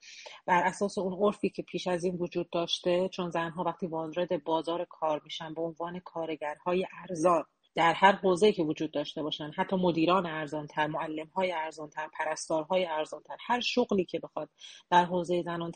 بر 0.46 0.62
اساس 0.62 0.98
اون 0.98 1.12
عرفی 1.12 1.50
که 1.50 1.62
پیش 1.62 1.86
از 1.86 2.04
این 2.04 2.16
وجود 2.16 2.50
داشته 2.50 3.08
چون 3.08 3.30
زنها 3.30 3.64
وقتی 3.64 3.86
وارد 3.86 4.44
بازار 4.44 4.84
کار 4.84 5.20
میشن 5.24 5.54
به 5.54 5.62
عنوان 5.62 6.00
کارگرهای 6.00 6.86
ارزان 7.02 7.44
در 7.74 7.92
هر 7.92 8.12
حوزه‌ای 8.12 8.52
که 8.52 8.62
وجود 8.62 8.90
داشته 8.90 9.22
باشن 9.22 9.50
حتی 9.56 9.76
مدیران 9.76 10.26
ارزانتر 10.26 10.86
معلم 10.86 11.26
های 11.26 11.52
ارزانتر 11.52 12.08
پرستارهای 12.08 12.86
ارزانتر 12.86 13.36
هر 13.40 13.60
شغلی 13.60 14.04
که 14.04 14.18
بخواد 14.18 14.50
در 14.90 15.04
حوزه 15.04 15.42
زنان 15.42 15.72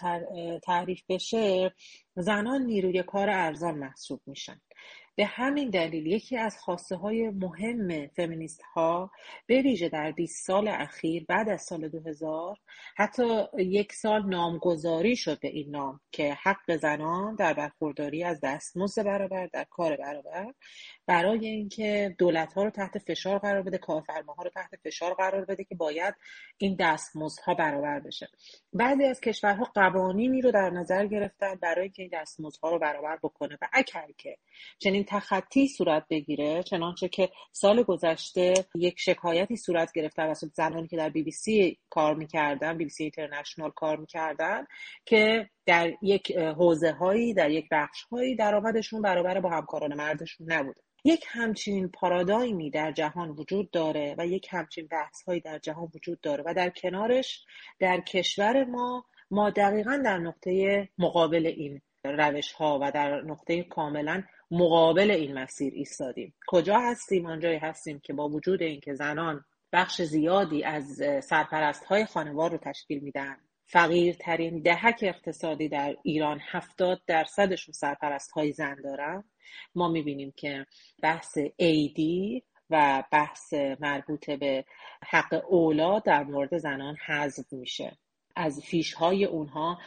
تعریف 0.63 1.03
بشه 1.09 1.75
زنان 2.17 2.63
نیروی 2.63 3.03
کار 3.03 3.31
ارزان 3.31 3.75
محسوب 3.75 4.21
میشن. 4.27 4.61
به 5.19 5.27
همین 5.27 5.71
دلیل 5.71 6.07
یکی 6.07 6.37
از 6.37 6.59
خواسته 6.59 6.97
های 6.97 7.31
مهم 7.31 8.07
فمینیست 8.07 8.63
ها 8.63 9.11
به 9.47 9.63
ویژه 9.63 9.89
در 9.89 10.13
20 10.13 10.47
سال 10.47 10.69
اخیر 10.69 11.25
بعد 11.29 11.49
از 11.49 11.63
سال 11.63 11.89
2000 11.89 12.57
حتی 12.97 13.45
یک 13.59 13.93
سال 13.93 14.29
نامگذاری 14.29 15.17
شد 15.17 15.41
به 15.41 15.49
این 15.49 15.71
نام 15.71 16.01
که 16.13 16.35
حق 16.43 16.77
زنان 16.77 17.35
در 17.35 17.55
برخورداری 17.55 18.25
از 18.25 18.41
دستمزد 18.43 19.05
برابر 19.05 19.47
در 19.47 19.65
کار 19.71 19.97
برابر. 19.97 20.55
برای 21.07 21.47
اینکه 21.47 22.15
دولت 22.19 22.53
ها 22.53 22.65
رو 22.65 22.71
تحت 22.71 22.99
فشار 22.99 23.39
قرار 23.39 23.63
بده 23.63 23.79
کارفرماها 23.79 24.43
رو 24.43 24.51
تحت 24.51 24.71
فشار 24.85 25.15
قرار 25.15 25.45
بده 25.45 25.65
که 25.65 25.75
باید 25.75 26.15
این 26.59 26.77
دستمزدها 26.81 27.55
برابر 27.55 28.01
بشه. 28.01 28.29
بعضی 28.73 29.05
از 29.05 29.21
کشورها 29.21 29.65
قوانینی 29.75 30.41
رو 30.41 30.51
در 30.51 30.71
نظر 30.71 31.07
گرفتن 31.07 31.55
برای 31.55 31.83
اینکه 31.83 32.03
این 32.03 32.11
دستمزدها 32.13 32.71
رو 32.71 32.79
برابر 32.79 33.19
بکنه 33.23 33.59
و 33.63 33.69
اگر 33.73 34.07
که 34.19 34.39
چنین 34.79 35.05
تخطی 35.09 35.69
صورت 35.69 36.05
بگیره 36.11 36.63
چنانچه 36.63 37.09
که 37.09 37.31
سال 37.53 37.83
گذشته 37.83 38.55
یک 38.75 38.95
شکایتی 38.99 39.57
صورت 39.57 39.93
گرفت 39.93 40.17
توسط 40.17 40.49
زنانی 40.55 40.89
که 40.89 40.97
در 40.97 41.09
بی 41.09 41.23
بی 41.23 41.31
سی 41.31 41.79
کار 41.91 42.15
می‌کردن 42.15 42.79
بی 42.79 42.85
بی 42.85 42.91
سی 42.91 43.03
اینترنشنال 43.03 43.71
کار 43.71 43.97
می‌کردن 43.97 44.67
که 45.05 45.51
در 45.67 45.93
یک 46.03 46.37
حوزه 46.37 46.93
هایی 46.93 47.35
در 47.35 47.51
یک 47.51 47.69
بخش 47.71 48.03
هایی 48.03 48.37
درآمدشون 48.37 49.03
برابر 49.03 49.41
با 49.41 49.51
همکاران 49.51 49.95
مردشون 49.95 50.53
نبوده. 50.53 50.81
یک 51.05 51.25
همچین 51.29 51.89
پارادایمی 51.89 52.71
در 52.71 52.93
جهان 52.93 53.31
وجود 53.31 53.71
داره 53.71 54.15
و 54.19 54.27
یک 54.27 54.49
همچین 54.51 54.87
بحث 54.87 55.23
هایی 55.23 55.41
در 55.41 55.59
جهان 55.59 55.89
وجود 55.95 56.21
داره 56.21 56.45
و 56.47 56.55
در 56.55 56.71
کنارش 56.71 57.45
در 57.79 58.01
کشور 58.01 58.65
ما 58.65 59.05
ما 59.31 59.51
دقیقا 59.51 60.03
در 60.05 60.19
نقطه 60.19 60.89
مقابل 60.99 61.47
این 61.47 61.81
روش 62.05 62.53
ها 62.53 62.79
و 62.83 62.91
در 62.91 63.21
نقطه 63.21 63.63
کاملا 63.63 64.23
مقابل 64.51 65.11
این 65.11 65.39
مسیر 65.39 65.73
ایستادیم. 65.77 66.35
کجا 66.47 66.79
هستیم؟ 66.79 67.27
آنجایی 67.27 67.59
هستیم 67.59 68.01
که 68.01 68.13
با 68.13 68.29
وجود 68.29 68.63
اینکه 68.63 68.95
زنان 68.95 69.45
بخش 69.73 70.03
زیادی 70.03 70.65
از 70.65 71.03
سرپرست 71.23 71.85
های 71.85 72.07
خانوار 72.07 72.51
رو 72.51 72.59
تشکیل 72.59 72.99
میدن 72.99 73.37
فقیرترین 73.67 74.63
دهک 74.63 74.99
اقتصادی 75.03 75.69
در 75.69 75.97
ایران 76.03 76.41
هفتاد 76.51 77.03
درصدشون 77.07 77.73
سرپرست 77.73 78.31
های 78.31 78.53
زن 78.53 78.77
دارن 78.85 79.25
ما 79.75 79.89
می‌بینیم 79.89 80.33
که 80.37 80.67
بحث 81.03 81.39
ایدی 81.57 82.45
و 82.71 83.05
بحث 83.13 83.55
مربوط 83.81 84.31
به 84.31 84.65
حق 85.09 85.45
اولاد 85.49 86.05
در 86.05 86.25
مورد 86.25 86.59
زنان 86.59 86.97
حذف 87.07 87.53
میشه. 87.53 87.99
از 88.37 88.61
فیش 88.61 88.93
های 88.93 89.25
اونها 89.25 89.79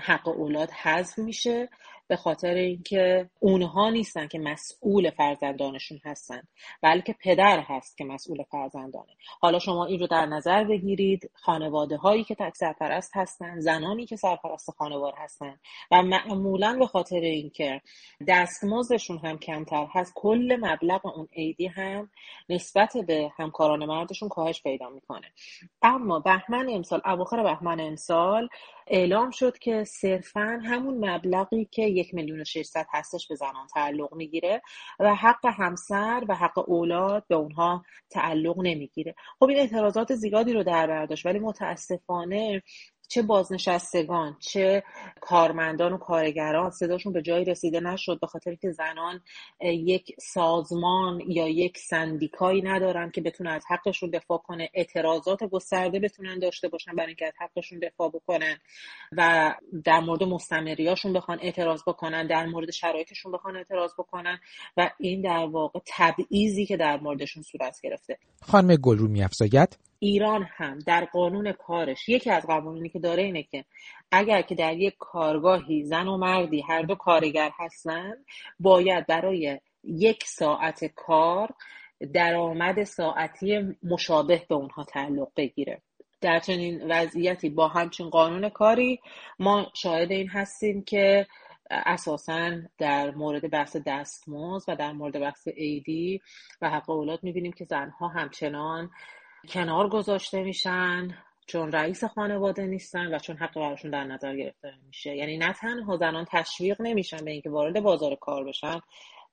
حق 0.00 0.28
اولاد 0.28 0.70
حذف 0.70 1.18
میشه. 1.18 1.68
به 2.08 2.16
خاطر 2.16 2.54
اینکه 2.54 3.30
اونها 3.40 3.90
نیستن 3.90 4.26
که 4.26 4.38
مسئول 4.38 5.10
فرزندانشون 5.10 6.00
هستن 6.04 6.42
بلکه 6.82 7.14
پدر 7.20 7.60
هست 7.60 7.98
که 7.98 8.04
مسئول 8.04 8.42
فرزندانه. 8.42 9.12
حالا 9.40 9.58
شما 9.58 9.86
این 9.86 10.00
رو 10.00 10.06
در 10.06 10.26
نظر 10.26 10.64
بگیرید 10.64 11.30
خانواده 11.34 11.96
هایی 11.96 12.24
که 12.24 12.34
تک 12.34 12.56
سرپرست 12.56 13.16
هستن 13.16 13.60
زنانی 13.60 14.06
که 14.06 14.16
سرپرست 14.16 14.70
خانوار 14.70 15.14
هستن 15.16 15.58
و 15.90 16.02
معمولا 16.02 16.76
به 16.78 16.86
خاطر 16.86 17.20
اینکه 17.20 17.80
دستمزدشون 18.28 19.18
هم 19.18 19.38
کمتر 19.38 19.86
هست 19.92 20.12
کل 20.14 20.58
مبلغ 20.60 21.06
اون 21.06 21.28
عیدی 21.36 21.66
هم 21.66 22.10
نسبت 22.48 22.96
به 23.06 23.32
همکاران 23.36 23.86
مردشون 23.86 24.28
کاهش 24.28 24.62
پیدا 24.62 24.88
می‌کنه. 24.88 25.32
اما 25.82 26.18
بهمن 26.18 26.66
امسال 26.70 27.00
اواخر 27.04 27.42
بهمن 27.42 27.80
امسال 27.80 28.48
اعلام 28.90 29.30
شد 29.30 29.58
که 29.58 29.84
صرفا 29.84 30.60
همون 30.64 31.10
مبلغی 31.10 31.68
که 31.70 31.82
یک 31.82 32.14
میلیون 32.14 32.40
و 32.40 32.44
ششصد 32.44 32.86
هستش 32.90 33.28
به 33.28 33.34
زنان 33.34 33.66
تعلق 33.74 34.14
می‌گیره 34.14 34.62
و 35.00 35.14
حق 35.14 35.46
همسر 35.46 36.24
و 36.28 36.34
حق 36.34 36.68
اولاد 36.68 37.24
به 37.28 37.34
اونها 37.34 37.84
تعلق 38.10 38.58
نمی‌گیره. 38.58 39.14
خب 39.38 39.44
این 39.48 39.58
اعتراضات 39.58 40.14
زیادی 40.14 40.52
رو 40.52 40.62
در 40.62 40.86
برداشت 40.86 41.26
ولی 41.26 41.38
متاسفانه 41.38 42.62
چه 43.08 43.22
بازنشستگان 43.22 44.36
چه 44.40 44.82
کارمندان 45.20 45.92
و 45.92 45.98
کارگران 45.98 46.70
صداشون 46.70 47.12
به 47.12 47.22
جایی 47.22 47.44
رسیده 47.44 47.80
نشد 47.80 48.20
به 48.20 48.26
خاطر 48.26 48.54
که 48.54 48.70
زنان 48.70 49.20
یک 49.60 50.16
سازمان 50.20 51.20
یا 51.28 51.48
یک 51.48 51.78
سندیکایی 51.78 52.62
ندارن 52.62 53.10
که 53.10 53.20
بتونن 53.20 53.50
از 53.50 53.64
حقشون 53.68 54.10
دفاع 54.10 54.38
کنه 54.38 54.70
اعتراضات 54.74 55.44
گسترده 55.44 56.00
بتونن 56.00 56.38
داشته 56.38 56.68
باشن 56.68 56.96
برای 56.96 57.06
اینکه 57.06 57.26
از 57.26 57.32
حقشون 57.38 57.78
دفاع 57.78 58.08
بکنن 58.08 58.56
و 59.12 59.54
در 59.84 60.00
مورد 60.00 60.22
مستمریاشون 60.22 61.12
بخوان 61.12 61.38
اعتراض 61.42 61.82
بکنن 61.86 62.26
در 62.26 62.46
مورد 62.46 62.70
شرایطشون 62.70 63.32
بخوان 63.32 63.56
اعتراض 63.56 63.90
بکنن 63.98 64.38
و 64.76 64.90
این 64.98 65.22
در 65.22 65.46
واقع 65.46 65.80
تبعیضی 65.86 66.66
که 66.66 66.76
در 66.76 67.00
موردشون 67.00 67.42
صورت 67.42 67.80
گرفته. 67.82 68.18
خانم 68.42 68.76
گلرو 68.76 69.08
میافزاید 69.08 69.87
ایران 69.98 70.48
هم 70.56 70.78
در 70.78 71.04
قانون 71.04 71.52
کارش 71.52 72.08
یکی 72.08 72.30
از 72.30 72.46
قوانینی 72.46 72.88
که 72.88 72.98
داره 72.98 73.22
اینه 73.22 73.42
که 73.42 73.64
اگر 74.12 74.42
که 74.42 74.54
در 74.54 74.76
یک 74.76 74.94
کارگاهی 74.98 75.84
زن 75.84 76.08
و 76.08 76.16
مردی 76.16 76.60
هر 76.60 76.82
دو 76.82 76.94
کارگر 76.94 77.50
هستن 77.58 78.14
باید 78.60 79.06
برای 79.06 79.60
یک 79.84 80.24
ساعت 80.24 80.84
کار 80.84 81.54
درآمد 82.12 82.84
ساعتی 82.84 83.76
مشابه 83.82 84.42
به 84.48 84.54
اونها 84.54 84.84
تعلق 84.84 85.28
بگیره. 85.36 85.82
در 86.20 86.38
چنین 86.38 86.92
وضعیتی 86.92 87.48
با 87.48 87.68
همچین 87.68 88.10
قانون 88.10 88.48
کاری 88.48 89.00
ما 89.38 89.66
شاهد 89.74 90.12
این 90.12 90.28
هستیم 90.28 90.82
که 90.82 91.26
اساسا 91.70 92.50
در 92.78 93.10
مورد 93.10 93.50
بحث 93.50 93.76
دستمزد 93.86 94.68
و 94.68 94.76
در 94.76 94.92
مورد 94.92 95.20
بحث 95.20 95.48
ایدی 95.56 96.20
و 96.62 96.70
حق 96.70 96.90
اولاد 96.90 97.22
می‌بینیم 97.22 97.52
که 97.52 97.64
زنها 97.64 98.08
همچنان 98.08 98.90
کنار 99.48 99.88
گذاشته 99.88 100.42
میشن 100.42 101.08
چون 101.46 101.72
رئیس 101.72 102.04
خانواده 102.04 102.66
نیستن 102.66 103.14
و 103.14 103.18
چون 103.18 103.36
حق 103.36 103.54
براشون 103.54 103.90
در 103.90 104.04
نظر 104.04 104.36
گرفته 104.36 104.74
میشه. 104.86 105.16
یعنی 105.16 105.38
نه 105.38 105.52
تنها 105.52 105.96
زنان 105.96 106.26
تشویق 106.30 106.80
نمیشن 106.80 107.24
به 107.24 107.30
اینکه 107.30 107.50
وارد 107.50 107.80
بازار 107.80 108.14
کار 108.14 108.44
بشن 108.44 108.80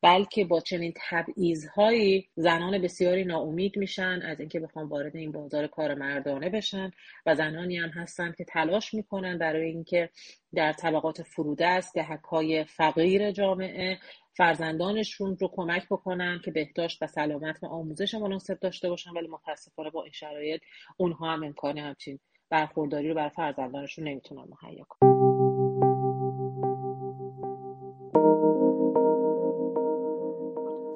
بلکه 0.02 0.46
با 0.46 0.60
چنین 0.60 0.94
تبعیضهایی 1.10 2.30
زنان 2.36 2.82
بسیاری 2.82 3.24
ناامید 3.24 3.78
میشن 3.78 4.22
از 4.22 4.40
اینکه 4.40 4.60
بخوان 4.60 4.86
وارد 4.86 5.16
این 5.16 5.32
بازار 5.32 5.68
کار 5.68 5.94
مردانه 5.94 6.50
بشن 6.50 6.92
و 7.26 7.36
زنانی 7.36 7.78
هم 7.78 7.90
هستن 7.90 8.34
که 8.38 8.44
تلاش 8.44 8.94
می‌کنن 8.94 9.38
برای 9.38 9.66
اینکه 9.66 10.10
در 10.56 10.74
طبقات 10.74 11.22
فرودست 11.22 11.96
دهک 11.96 12.24
های 12.24 12.64
فقیر 12.64 13.32
جامعه 13.32 14.00
فرزندانشون 14.38 15.38
رو 15.42 15.50
کمک 15.54 15.86
بکنن 15.86 16.42
که 16.46 16.52
بهداشت 16.52 17.04
و 17.04 17.08
سلامت 17.08 17.64
و 17.64 17.68
آموزش 17.68 18.16
مناسب 18.16 18.60
داشته 18.60 18.90
باشن 18.90 19.12
ولی 19.12 19.28
متاسفانه 19.28 19.90
با 19.90 20.04
این 20.04 20.12
شرایط 20.12 20.62
اونها 20.98 21.34
هم 21.34 21.44
امکان 21.44 21.78
همچین 21.78 22.20
برخورداری 22.50 23.10
رو 23.10 23.16
بر 23.16 23.30
فرزندانشون 23.30 24.08
نمی‌تونن 24.08 24.48
مهیا 24.64 24.86
کنن. 24.90 25.15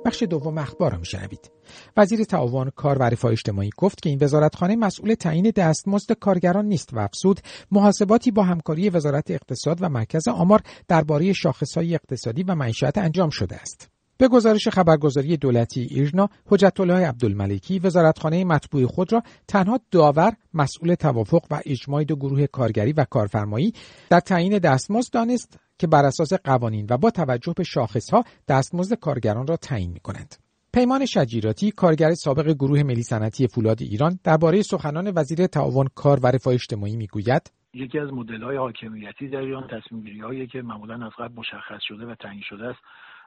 بخش 0.10 0.24
دوم 0.24 0.58
اخبار 0.58 0.91
را 0.91 0.98
میشنوید. 0.98 1.52
وزیر 1.98 2.24
تعاون 2.24 2.69
کار 2.76 2.98
و 2.98 3.04
رفاه 3.04 3.32
اجتماعی 3.32 3.69
گفت 3.78 4.02
که 4.02 4.10
این 4.10 4.19
وزارتخانه 4.22 4.76
مسئول 4.76 5.13
تعیین 5.13 5.52
دستمزد 5.56 6.12
کارگران 6.12 6.65
نیست 6.65 6.93
و 6.93 7.00
افزود 7.00 7.39
محاسباتی 7.72 8.32
با 8.32 8.43
همکاری 8.43 8.89
وزارت 8.89 9.32
اقتصاد 9.32 9.78
و 9.82 9.89
مرکز 9.89 10.28
آمار 10.28 10.62
درباره 10.88 11.34
شاخصهای 11.34 11.95
اقتصادی 11.95 12.43
و 12.43 12.56
معیشت 12.56 12.98
انجام 12.98 13.30
شده 13.30 13.56
است. 13.56 13.98
به 14.19 14.27
گزارش 14.27 14.67
خبرگزاری 14.67 15.38
دولتی 15.38 15.82
ایرنا 15.82 16.29
حجت 16.45 16.79
الله 16.79 17.08
عبدالملکی 17.08 17.79
وزارتخانه 17.79 18.45
مطبوع 18.45 18.86
خود 18.86 19.13
را 19.13 19.23
تنها 19.47 19.79
داور 19.91 20.34
مسئول 20.53 20.95
توافق 20.95 21.41
و 21.51 21.62
اجماع 21.65 22.03
دو 22.03 22.15
گروه 22.15 22.47
کارگری 22.47 22.93
و 22.93 23.03
کارفرمایی 23.03 23.73
در 24.10 24.19
تعیین 24.19 24.58
دستمزد 24.58 25.13
دانست 25.13 25.60
که 25.77 25.88
بر 25.88 26.05
اساس 26.05 26.34
قوانین 26.34 26.88
و 26.89 26.97
با 26.97 27.10
توجه 27.10 27.53
به 27.58 27.63
شاخصها 27.63 28.23
دستمزد 28.47 28.95
کارگران 28.95 29.47
را 29.47 29.58
تعیین 29.58 29.91
می 29.91 29.99
کنند. 29.99 30.36
پیمان 30.73 31.05
شجیراتی 31.05 31.71
کارگر 31.71 32.13
سابق 32.13 32.53
گروه 32.53 32.84
ملی 32.84 33.03
صنعتی 33.03 33.47
فولاد 33.47 33.82
ایران 33.82 34.19
درباره 34.23 34.62
سخنان 34.62 35.12
وزیر 35.15 35.47
تعاون 35.47 35.88
کار 35.95 36.19
و 36.23 36.27
رفاه 36.27 36.53
اجتماعی 36.53 36.95
می‌گوید 36.95 37.51
یکی 37.73 37.99
از 37.99 38.13
مدل 38.13 38.43
های 38.43 38.58
حاکمیتی 38.58 39.27
در 39.27 39.38
ایران 39.38 39.67
تصمیم 39.67 40.03
گیری 40.03 40.47
که 40.47 40.62
معمولا 40.62 41.05
از 41.05 41.12
قبل 41.19 41.34
مشخص 41.36 41.82
شده 41.88 42.05
و 42.05 42.15
تعیین 42.15 42.41
شده 42.49 42.65
است 42.65 42.79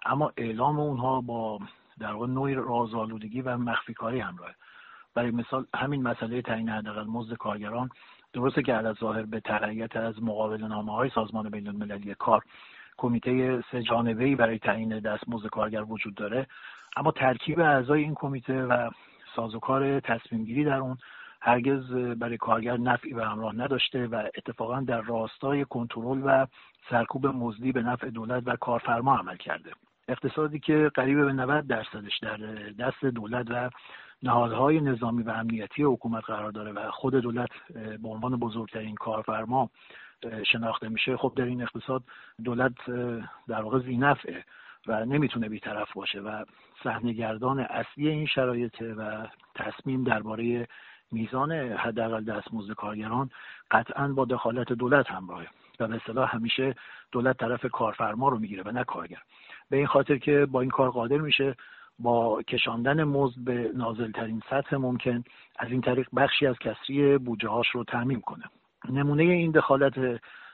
اما 0.06 0.32
اعلام 0.36 0.80
اونها 0.80 1.20
با 1.20 1.58
در 1.98 2.12
واقع 2.12 2.26
نوعی 2.26 2.54
رازآلودگی 2.54 3.40
و 3.40 3.56
مخفی 3.56 3.94
کاری 3.94 4.20
همراه. 4.20 4.50
برای 5.14 5.30
مثال 5.30 5.66
همین 5.74 6.02
مسئله 6.02 6.42
تعیین 6.42 6.68
حداقل 6.68 7.04
مزد 7.04 7.34
کارگران 7.34 7.88
درسته 8.32 8.62
که 8.62 8.74
از 8.74 8.96
ظاهر 8.96 9.22
به 9.22 9.40
تبعیت 9.40 9.96
از 9.96 10.22
مقابل 10.22 10.64
نامه 10.64 10.92
های 10.92 11.10
سازمان 11.14 11.50
بین 11.50 11.68
المللی 11.68 12.14
کار 12.14 12.42
کمیته 12.96 13.64
سه 13.72 13.82
جانبه 13.82 14.36
برای 14.36 14.58
تعیین 14.58 15.00
دستمزد 15.00 15.46
کارگر 15.46 15.84
وجود 15.88 16.14
داره 16.14 16.46
اما 16.96 17.10
ترکیب 17.10 17.60
اعضای 17.60 18.02
این 18.02 18.14
کمیته 18.14 18.62
و 18.62 18.90
سازوکار 19.36 20.00
تصمیم 20.00 20.44
گیری 20.44 20.64
در 20.64 20.78
اون 20.78 20.96
هرگز 21.40 21.92
برای 21.92 22.36
کارگر 22.36 22.76
نفعی 22.76 23.14
به 23.14 23.26
همراه 23.26 23.54
نداشته 23.54 24.06
و 24.06 24.28
اتفاقا 24.36 24.80
در 24.80 25.00
راستای 25.00 25.64
کنترل 25.64 26.22
و 26.24 26.46
سرکوب 26.90 27.26
مزدی 27.26 27.72
به 27.72 27.82
نفع 27.82 28.10
دولت 28.10 28.42
و 28.46 28.56
کارفرما 28.56 29.16
عمل 29.16 29.36
کرده. 29.36 29.70
اقتصادی 30.08 30.58
که 30.58 30.90
قریب 30.94 31.24
به 31.24 31.32
90 31.32 31.66
درصدش 31.66 32.18
در 32.18 32.36
دست 32.78 33.04
دولت 33.04 33.46
و 33.50 33.70
نهادهای 34.22 34.80
نظامی 34.80 35.22
و 35.22 35.30
امنیتی 35.30 35.82
حکومت 35.82 36.24
قرار 36.24 36.50
داره 36.50 36.72
و 36.72 36.90
خود 36.90 37.14
دولت 37.14 37.50
به 38.02 38.08
عنوان 38.08 38.36
بزرگترین 38.36 38.94
کارفرما 38.94 39.70
شناخته 40.52 40.88
میشه 40.88 41.16
خب 41.16 41.32
در 41.36 41.44
این 41.44 41.62
اقتصاد 41.62 42.02
دولت 42.44 42.72
در 43.48 43.62
واقع 43.62 43.78
زینفعه 43.78 44.44
و 44.86 45.04
نمی‌تونه 45.04 45.48
بیطرف 45.48 45.92
باشه 45.92 46.20
و 46.20 46.44
صحنهگردان 46.84 47.60
اصلی 47.60 48.08
این 48.08 48.26
شرایط 48.26 48.82
و 48.82 49.26
تصمیم 49.54 50.04
درباره 50.04 50.68
میزان 51.12 51.52
حداقل 51.52 52.24
دستمزد 52.24 52.72
کارگران 52.72 53.30
قطعا 53.70 54.08
با 54.08 54.24
دخالت 54.24 54.72
دولت 54.72 55.10
همراهه 55.10 55.48
و 55.80 55.88
به 55.88 55.96
اصطلاح 55.96 56.36
همیشه 56.36 56.74
دولت 57.12 57.38
طرف 57.38 57.66
کارفرما 57.66 58.28
رو 58.28 58.38
می‌گیره 58.38 58.62
و 58.62 58.70
نه 58.70 58.84
کارگر. 58.84 59.22
به 59.72 59.78
این 59.78 59.86
خاطر 59.86 60.18
که 60.18 60.46
با 60.46 60.60
این 60.60 60.70
کار 60.70 60.90
قادر 60.90 61.16
میشه 61.16 61.56
با 61.98 62.42
کشاندن 62.42 63.04
مزد 63.04 63.38
به 63.44 63.70
نازلترین 63.74 64.42
سطح 64.50 64.76
ممکن 64.76 65.24
از 65.58 65.70
این 65.70 65.80
طریق 65.80 66.08
بخشی 66.16 66.46
از 66.46 66.56
کسری 66.58 67.18
بودجه 67.18 67.48
هاش 67.48 67.66
رو 67.74 67.84
تعمین 67.84 68.20
کنه. 68.20 68.44
نمونه 68.90 69.22
این 69.22 69.50
دخالت 69.50 69.94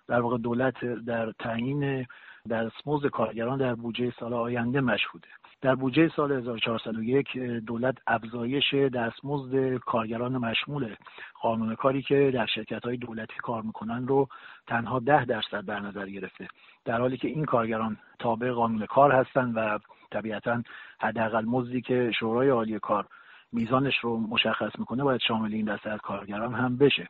در 0.08 0.20
واقع 0.20 0.38
دولت 0.38 0.84
در 0.84 1.32
تعیین 1.32 2.06
دستمزد 2.50 3.06
کارگران 3.06 3.58
در 3.58 3.74
بودجه 3.74 4.12
سال 4.20 4.34
آینده 4.34 4.80
مشهوده. 4.80 5.28
در 5.60 5.74
بودجه 5.74 6.10
سال 6.16 6.32
1401 6.32 7.36
دولت 7.66 7.94
افزایش 8.06 8.74
دستمزد 8.74 9.76
کارگران 9.76 10.36
مشمول 10.36 10.94
قانون 11.40 11.74
کاری 11.74 12.02
که 12.02 12.30
در 12.34 12.46
شرکت 12.46 12.84
های 12.84 12.96
دولتی 12.96 13.36
کار 13.42 13.62
می‌کنن 13.62 14.06
رو 14.06 14.28
تنها 14.66 14.98
ده 14.98 15.24
درصد 15.24 15.64
در 15.64 15.80
نظر 15.80 16.06
گرفته. 16.06 16.48
در 16.84 17.00
حالی 17.00 17.16
که 17.16 17.28
این 17.28 17.44
کارگران 17.44 17.96
تابع 18.18 18.50
قانون 18.50 18.86
کار 18.86 19.12
هستند 19.12 19.52
و 19.56 19.78
طبیعتا 20.10 20.62
حداقل 21.00 21.44
مزدی 21.44 21.80
که 21.80 22.10
شورای 22.18 22.48
عالی 22.48 22.78
کار 22.78 23.06
میزانش 23.52 23.98
رو 23.98 24.20
مشخص 24.20 24.78
می‌کنه 24.78 25.04
باید 25.04 25.20
شامل 25.20 25.54
این 25.54 25.74
دسته 25.74 25.90
از 25.90 26.00
کارگران 26.00 26.54
هم 26.54 26.76
بشه. 26.76 27.08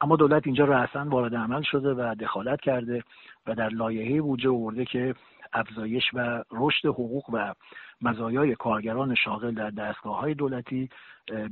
اما 0.00 0.16
دولت 0.16 0.46
اینجا 0.46 0.64
رأسا 0.64 1.04
وارد 1.08 1.34
عمل 1.34 1.62
شده 1.62 1.94
و 1.94 2.14
دخالت 2.14 2.60
کرده 2.60 3.02
و 3.46 3.54
در 3.54 3.68
لایحه 3.68 4.20
بودجه 4.20 4.50
آورده 4.50 4.84
که 4.84 5.14
افزایش 5.52 6.04
و 6.14 6.44
رشد 6.52 6.88
حقوق 6.88 7.30
و 7.32 7.54
مزایای 8.00 8.54
کارگران 8.54 9.14
شاغل 9.14 9.54
در 9.54 9.70
دستگاه 9.70 10.20
های 10.20 10.34
دولتی 10.34 10.88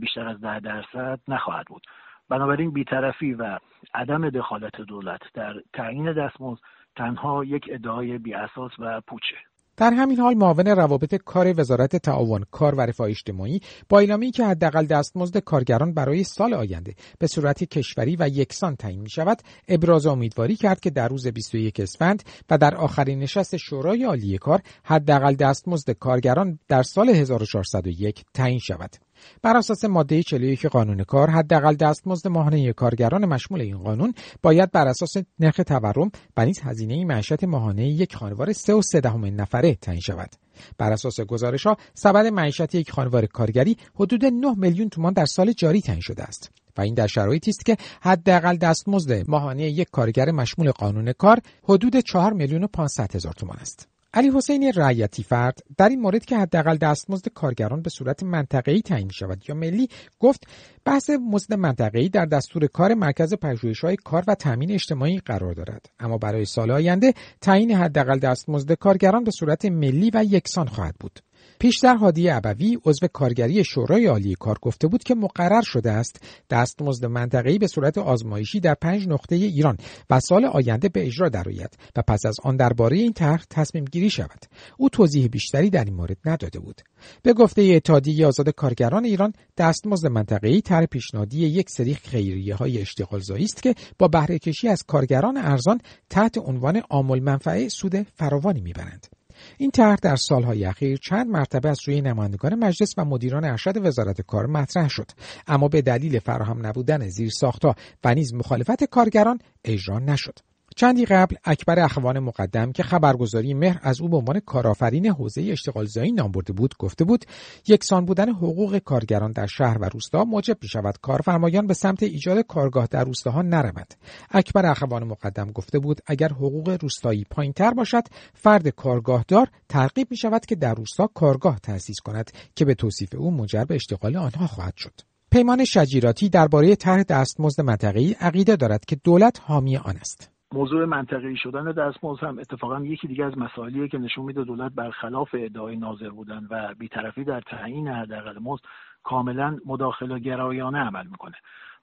بیشتر 0.00 0.28
از 0.28 0.40
ده 0.40 0.60
درصد 0.60 1.20
نخواهد 1.28 1.66
بود. 1.66 1.82
بنابراین 2.28 2.70
بیطرفی 2.70 3.34
و 3.34 3.58
عدم 3.94 4.30
دخالت 4.30 4.80
دولت 4.80 5.20
در 5.34 5.54
تعیین 5.72 6.12
دستمزد 6.12 6.60
تنها 6.96 7.44
یک 7.44 7.64
ادعای 7.72 8.18
بیاساس 8.18 8.72
و 8.78 9.00
پوچه. 9.08 9.36
در 9.76 9.92
همین 9.92 10.20
حال 10.20 10.34
معاون 10.34 10.66
روابط 10.66 11.14
کار 11.14 11.60
وزارت 11.60 11.96
تعاون 11.96 12.44
کار 12.50 12.74
و 12.74 12.80
رفاه 12.80 13.08
اجتماعی 13.08 13.60
با 13.88 13.98
اعلامی 13.98 14.30
که 14.30 14.44
حداقل 14.44 14.86
دستمزد 14.86 15.38
کارگران 15.38 15.94
برای 15.94 16.24
سال 16.24 16.54
آینده 16.54 16.94
به 17.18 17.26
صورت 17.26 17.64
کشوری 17.64 18.16
و 18.16 18.28
یکسان 18.28 18.76
تعیین 18.76 19.00
می 19.00 19.10
شود 19.10 19.42
ابراز 19.68 20.06
امیدواری 20.06 20.56
کرد 20.56 20.80
که 20.80 20.90
در 20.90 21.08
روز 21.08 21.26
21 21.26 21.80
اسفند 21.80 22.22
و 22.50 22.58
در 22.58 22.74
آخرین 22.74 23.18
نشست 23.18 23.56
شورای 23.56 24.04
عالی 24.04 24.38
کار 24.38 24.60
حداقل 24.84 25.34
دستمزد 25.34 25.90
کارگران 25.90 26.58
در 26.68 26.82
سال 26.82 27.08
1401 27.08 28.24
تعیین 28.34 28.58
شود. 28.58 29.05
بر 29.42 29.56
اساس 29.56 29.84
ماده 29.84 30.22
41 30.22 30.66
قانون 30.66 31.04
کار 31.04 31.30
حداقل 31.30 31.74
دستمزد 31.74 32.28
ماهانه 32.28 32.72
کارگران 32.72 33.24
مشمول 33.26 33.60
این 33.60 33.78
قانون 33.78 34.14
باید 34.42 34.70
بر 34.70 34.88
اساس 34.88 35.12
نرخ 35.38 35.56
تورم 35.66 36.10
و 36.36 36.44
نیز 36.44 36.60
هزینه 36.60 37.04
معیشت 37.04 37.44
ماهانه 37.44 37.88
یک 37.88 38.16
خانوار 38.16 38.52
3 38.52 38.74
و 38.74 38.82
3 38.82 39.00
نفره 39.16 39.74
تعیین 39.74 40.00
شود. 40.00 40.30
بر 40.78 40.92
اساس 40.92 41.20
گزارش 41.20 41.66
ها 41.66 41.76
سبد 41.94 42.26
معیشت 42.26 42.74
یک 42.74 42.90
خانوار 42.90 43.26
کارگری 43.26 43.76
حدود 43.94 44.24
9 44.24 44.54
میلیون 44.56 44.88
تومان 44.88 45.12
در 45.12 45.26
سال 45.26 45.52
جاری 45.52 45.80
تعیین 45.80 46.00
شده 46.00 46.22
است 46.22 46.50
و 46.76 46.80
این 46.80 46.94
در 46.94 47.06
شرایطی 47.06 47.50
است 47.50 47.66
که 47.66 47.76
حداقل 48.00 48.56
دستمزد 48.56 49.30
ماهانه 49.30 49.62
یک 49.62 49.88
کارگر 49.90 50.30
مشمول 50.30 50.70
قانون 50.70 51.12
کار 51.12 51.40
حدود 51.62 51.96
4 51.96 52.32
میلیون 52.32 52.64
و 52.64 52.66
500 52.66 53.14
هزار 53.14 53.32
تومان 53.32 53.58
است. 53.60 53.88
علی 54.16 54.30
حسین 54.30 54.72
رعیتی 54.72 55.22
فرد 55.22 55.58
در 55.76 55.88
این 55.88 56.00
مورد 56.00 56.24
که 56.24 56.36
حداقل 56.36 56.76
دستمزد 56.76 57.28
کارگران 57.28 57.82
به 57.82 57.90
صورت 57.90 58.22
منطقه‌ای 58.22 58.82
تعیین 58.82 59.08
شود 59.08 59.44
یا 59.48 59.54
ملی 59.54 59.88
گفت 60.18 60.46
بحث 60.84 61.10
مزد 61.10 61.54
منطقه‌ای 61.54 62.08
در 62.08 62.24
دستور 62.24 62.66
کار 62.66 62.94
مرکز 62.94 63.34
پژوهش‌های 63.34 63.96
کار 63.96 64.24
و 64.28 64.34
تامین 64.34 64.72
اجتماعی 64.72 65.18
قرار 65.18 65.54
دارد. 65.54 65.86
اما 66.00 66.18
برای 66.18 66.44
سال 66.44 66.70
آینده 66.70 67.14
تعیین 67.40 67.70
حداقل 67.70 68.18
دستمزد 68.18 68.72
کارگران 68.72 69.24
به 69.24 69.30
صورت 69.30 69.64
ملی 69.64 70.10
و 70.14 70.24
یکسان 70.24 70.66
خواهد 70.66 70.94
بود. 71.00 71.20
پیشتر 71.58 71.96
هادی 71.96 72.30
ابوی 72.30 72.78
عضو 72.84 73.06
کارگری 73.12 73.64
شورای 73.64 74.06
عالی 74.06 74.34
کار 74.40 74.58
گفته 74.62 74.88
بود 74.88 75.04
که 75.04 75.14
مقرر 75.14 75.62
شده 75.62 75.90
است 75.90 76.20
دستمزد 76.50 77.06
منطقه‌ای 77.06 77.58
به 77.58 77.66
صورت 77.66 77.98
آزمایشی 77.98 78.60
در 78.60 78.74
پنج 78.74 79.08
نقطه 79.08 79.36
ایران 79.36 79.76
و 80.10 80.20
سال 80.20 80.44
آینده 80.44 80.88
به 80.88 81.06
اجرا 81.06 81.28
درآید 81.28 81.78
و 81.96 82.02
پس 82.02 82.26
از 82.26 82.36
آن 82.44 82.56
درباره 82.56 82.96
این 82.96 83.12
طرح 83.12 83.44
تصمیم 83.50 83.84
گیری 83.84 84.10
شود. 84.10 84.44
او 84.78 84.88
توضیح 84.88 85.26
بیشتری 85.26 85.70
در 85.70 85.84
این 85.84 85.94
مورد 85.94 86.16
نداده 86.24 86.58
بود. 86.58 86.80
به 87.22 87.32
گفته 87.32 87.62
اتحادیه 87.62 88.26
آزاد 88.26 88.48
کارگران 88.50 89.04
ایران 89.04 89.32
دستمزد 89.56 90.06
منطقه‌ای 90.06 90.60
طرح 90.60 90.86
پیشنهادی 90.86 91.46
یک 91.46 91.70
سری 91.70 91.94
خیریه 91.94 92.54
های 92.54 92.80
اشتغالزایی 92.80 93.44
است 93.44 93.62
که 93.62 93.74
با 93.98 94.08
بهره 94.08 94.38
کشی 94.38 94.68
از 94.68 94.82
کارگران 94.82 95.36
ارزان 95.36 95.80
تحت 96.10 96.38
عنوان 96.38 96.76
عامل 96.90 97.20
منفعه 97.20 97.68
سود 97.68 98.06
فراوانی 98.14 98.60
می‌برند. 98.60 99.15
این 99.58 99.70
طرح 99.70 99.96
در 100.02 100.16
سالهای 100.16 100.64
اخیر 100.64 100.98
چند 100.98 101.26
مرتبه 101.26 101.68
از 101.68 101.78
سوی 101.84 102.00
نمایندگان 102.00 102.54
مجلس 102.54 102.94
و 102.96 103.04
مدیران 103.04 103.44
ارشد 103.44 103.86
وزارت 103.86 104.20
کار 104.20 104.46
مطرح 104.46 104.88
شد. 104.88 105.10
اما 105.46 105.68
به 105.68 105.82
دلیل 105.82 106.18
فراهم 106.18 106.66
نبودن 106.66 107.08
زیرساختها 107.08 107.74
و 108.04 108.14
نیز 108.14 108.34
مخالفت 108.34 108.84
کارگران 108.84 109.38
اجرا 109.64 109.98
نشد. 109.98 110.38
چندی 110.78 111.04
قبل 111.04 111.36
اکبر 111.44 111.80
اخوان 111.80 112.18
مقدم 112.18 112.72
که 112.72 112.82
خبرگزاری 112.82 113.54
مهر 113.54 113.80
از 113.82 114.00
او 114.00 114.08
به 114.08 114.16
عنوان 114.16 114.40
کارآفرین 114.40 115.06
حوزه 115.06 115.42
اشتغالزایی 115.42 116.12
نام 116.12 116.32
برده 116.32 116.52
بود 116.52 116.74
گفته 116.78 117.04
بود 117.04 117.24
یکسان 117.68 118.04
بودن 118.04 118.28
حقوق 118.28 118.78
کارگران 118.78 119.32
در 119.32 119.46
شهر 119.46 119.78
و 119.78 119.84
روستا 119.84 120.24
موجب 120.24 120.58
می 120.62 120.68
شود 120.68 120.98
کارفرمایان 121.02 121.66
به 121.66 121.74
سمت 121.74 122.02
ایجاد 122.02 122.38
کارگاه 122.38 122.86
در 122.86 123.04
روستاها 123.04 123.42
نرود. 123.42 123.94
اکبر 124.30 124.66
اخوان 124.66 125.04
مقدم 125.04 125.52
گفته 125.52 125.78
بود 125.78 126.00
اگر 126.06 126.28
حقوق 126.28 126.78
روستایی 126.80 127.24
پایینتر 127.30 127.70
باشد 127.70 128.04
فرد 128.34 128.68
کارگاهدار 128.68 129.48
ترغیب 129.68 130.08
می 130.10 130.16
شود 130.16 130.46
که 130.46 130.54
در 130.54 130.74
روستا 130.74 131.06
کارگاه 131.06 131.58
تأسیس 131.58 132.00
کند 132.04 132.30
که 132.54 132.64
به 132.64 132.74
توصیف 132.74 133.14
او 133.14 133.30
منجر 133.30 133.64
به 133.64 133.74
اشتغال 133.74 134.16
آنها 134.16 134.46
خواهد 134.46 134.76
شد. 134.76 135.00
پیمان 135.30 135.64
شجیراتی 135.64 136.28
درباره 136.28 136.76
طرح 136.76 137.02
دستمزد 137.02 137.60
منطقه‌ای 137.60 138.12
عقیده 138.12 138.56
دارد 138.56 138.84
که 138.84 138.96
دولت 138.96 139.40
حامی 139.42 139.76
آن 139.76 139.96
است. 139.96 140.35
موضوع 140.52 140.84
منطقی 140.84 141.36
شدن 141.36 141.72
دستمزد 141.72 142.24
هم 142.24 142.38
اتفاقا 142.38 142.80
یکی 142.80 143.08
دیگه 143.08 143.24
از 143.24 143.38
مسائلیه 143.38 143.88
که 143.88 143.98
نشون 143.98 144.24
میده 144.24 144.44
دولت 144.44 144.72
برخلاف 144.72 145.28
ادعای 145.34 145.76
ناظر 145.76 146.10
بودن 146.10 146.46
و 146.50 146.74
بیطرفی 146.74 147.24
در 147.24 147.40
تعیین 147.40 147.88
حداقل 147.88 148.38
مزد 148.38 148.64
کاملا 149.02 149.58
مداخله 149.66 150.18
گرایانه 150.18 150.78
عمل 150.78 151.06
می‌کنه. 151.06 151.36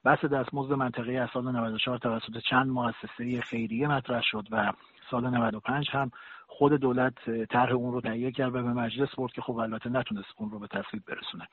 بحث 0.04 0.26
دستمزد 0.26 0.73
منطقی 0.73 1.17
از 1.17 1.30
سال 1.34 1.52
94 1.52 1.97
توسط 1.97 2.38
چند 2.49 2.67
مؤسسه 2.67 3.41
خیریه 3.41 3.88
مطرح 3.88 4.21
شد 4.21 4.47
و 4.52 4.73
سال 5.13 5.30
95 5.30 5.89
هم 5.89 6.12
خود 6.47 6.73
دولت 6.73 7.45
طرح 7.49 7.71
اون 7.71 7.93
رو 7.93 8.02
تهیه 8.02 8.32
کرد 8.32 8.56
و 8.56 8.63
به 8.63 8.73
مجلس 8.73 9.15
برد 9.17 9.32
که 9.32 9.41
خب 9.41 9.58
البته 9.58 9.89
نتونست 9.89 10.28
اون 10.38 10.52
رو 10.52 10.60
به 10.60 10.67
تصویب 10.67 11.04
برسونه. 11.08 11.47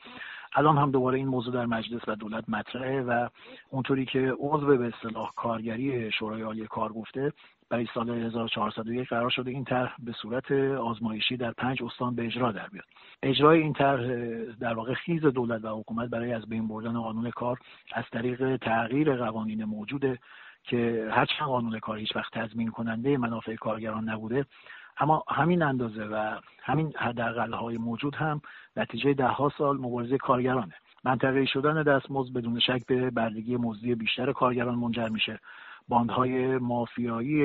الان 0.52 0.78
هم 0.78 0.90
دوباره 0.90 1.18
این 1.18 1.28
موضوع 1.28 1.54
در 1.54 1.66
مجلس 1.66 2.00
و 2.08 2.14
دولت 2.14 2.44
مطرحه 2.48 3.02
و 3.02 3.28
اونطوری 3.70 4.06
که 4.06 4.34
عضو 4.38 4.66
به 4.76 4.92
اصطلاح 4.96 5.32
کارگری 5.36 6.12
شورای 6.12 6.42
عالی 6.42 6.66
کار 6.66 6.92
گفته 6.92 7.32
برای 7.70 7.88
سال 7.94 8.10
1401 8.10 9.08
قرار 9.08 9.30
شده 9.30 9.50
این 9.50 9.64
طرح 9.64 9.94
به 9.98 10.12
صورت 10.12 10.52
آزمایشی 10.52 11.36
در 11.36 11.52
پنج 11.52 11.82
استان 11.82 12.14
به 12.14 12.26
اجرا 12.26 12.52
در 12.52 12.68
بیاد. 12.68 12.84
اجرای 13.22 13.60
این 13.60 13.72
طرح 13.72 14.06
در 14.60 14.74
واقع 14.74 14.94
خیز 14.94 15.22
دولت 15.22 15.64
و 15.64 15.68
حکومت 15.68 16.10
برای 16.10 16.32
از 16.32 16.48
بین 16.48 16.68
بردن 16.68 17.00
قانون 17.00 17.30
کار 17.30 17.58
از 17.92 18.04
طریق 18.12 18.56
تغییر 18.56 19.16
قوانین 19.16 19.64
موجوده 19.64 20.18
که 20.64 21.08
هرچند 21.10 21.48
قانون 21.48 21.78
کار 21.78 21.98
هیچ 21.98 22.16
وقت 22.16 22.32
تضمین 22.32 22.70
کننده 22.70 23.16
منافع 23.16 23.54
کارگران 23.54 24.08
نبوده 24.08 24.46
اما 25.00 25.24
همین 25.28 25.62
اندازه 25.62 26.04
و 26.04 26.40
همین 26.62 26.92
حداقل 26.96 27.52
های 27.52 27.78
موجود 27.78 28.14
هم 28.14 28.40
نتیجه 28.76 29.14
ده 29.14 29.26
ها 29.26 29.52
سال 29.58 29.76
مبارزه 29.76 30.18
کارگرانه. 30.18 30.74
منطقه 31.04 31.44
شدن 31.44 31.82
دستمزد 31.82 32.32
بدون 32.32 32.60
شک 32.60 32.86
به 32.86 33.10
بردگی 33.10 33.56
مزدی 33.56 33.94
بیشتر 33.94 34.32
کارگران 34.32 34.74
منجر 34.74 35.08
میشه. 35.08 35.40
باندهای 35.88 36.58
مافیایی 36.58 37.42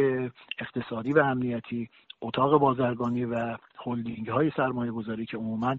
اقتصادی 0.59 1.13
و 1.13 1.19
امنیتی 1.19 1.89
اتاق 2.21 2.59
بازرگانی 2.59 3.25
و 3.25 3.57
هلدینگ 3.85 4.27
های 4.27 4.51
سرمایه 4.57 4.91
گذاری 4.91 5.25
که 5.25 5.37
عموما 5.37 5.75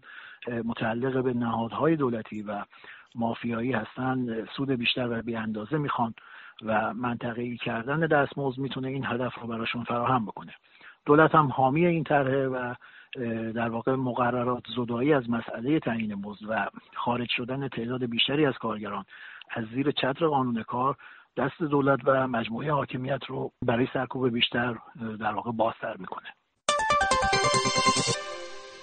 متعلق 0.64 1.22
به 1.22 1.34
نهادهای 1.34 1.96
دولتی 1.96 2.42
و 2.42 2.64
مافیایی 3.14 3.72
هستن 3.72 4.44
سود 4.56 4.70
بیشتر 4.70 5.08
و 5.10 5.22
بی 5.22 5.36
اندازه 5.36 5.78
می‌خوان. 5.78 6.14
و 6.62 6.94
منطقه‌ای 6.94 7.56
کردن 7.56 8.00
دستمزد 8.00 8.58
می‌تونه 8.58 8.88
این 8.88 9.04
هدف 9.06 9.34
رو 9.34 9.46
براشون 9.46 9.84
فراهم 9.84 10.26
بکنه. 10.26 10.54
دولت 11.06 11.34
هم 11.34 11.46
حامی 11.46 11.86
این 11.86 12.04
طرحه 12.04 12.46
و 12.46 12.74
در 13.52 13.68
واقع 13.68 13.94
مقررات 13.94 14.62
زدایی 14.76 15.12
از 15.12 15.30
مسئله 15.30 15.80
تعیین 15.80 16.14
مزد 16.14 16.42
و 16.48 16.66
خارج 16.94 17.28
شدن 17.30 17.68
تعداد 17.68 18.04
بیشتری 18.04 18.46
از 18.46 18.54
کارگران 18.54 19.04
از 19.50 19.64
زیر 19.74 19.90
چتر 19.90 20.26
قانون 20.26 20.62
کار 20.62 20.96
دست 21.36 21.62
دولت 21.62 22.00
و 22.04 22.28
مجموعه 22.28 22.72
حاکمیت 22.72 23.24
رو 23.28 23.52
برای 23.62 23.88
سرکوب 23.92 24.28
بیشتر 24.28 24.76
در 25.20 25.32
واقع 25.32 25.52
بازتر 25.52 25.96
می‌کنه. 25.96 26.28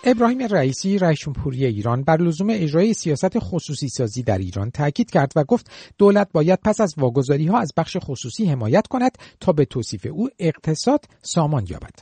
ابراهیم 0.06 0.40
رئیسی 0.40 0.98
رئیس 0.98 1.20
جمهوری 1.20 1.66
ایران 1.66 2.04
بر 2.04 2.18
لزوم 2.18 2.48
اجرای 2.50 2.94
سیاست 2.94 3.40
خصوصی 3.40 3.90
سازی 3.90 4.24
در 4.24 4.38
ایران 4.38 4.72
تاکید 4.72 5.12
کرد 5.12 5.32
و 5.36 5.44
گفت 5.44 5.72
دولت 5.98 6.30
باید 6.32 6.60
پس 6.64 6.82
از 6.82 6.94
واگذاری 6.98 7.48
ها 7.48 7.60
از 7.60 7.72
بخش 7.78 7.98
خصوصی 8.00 8.46
حمایت 8.46 8.88
کند 8.88 9.18
تا 9.40 9.52
به 9.52 9.66
توصیف 9.66 10.08
او 10.12 10.30
اقتصاد 10.40 11.06
سامان 11.22 11.66
یابد. 11.70 11.94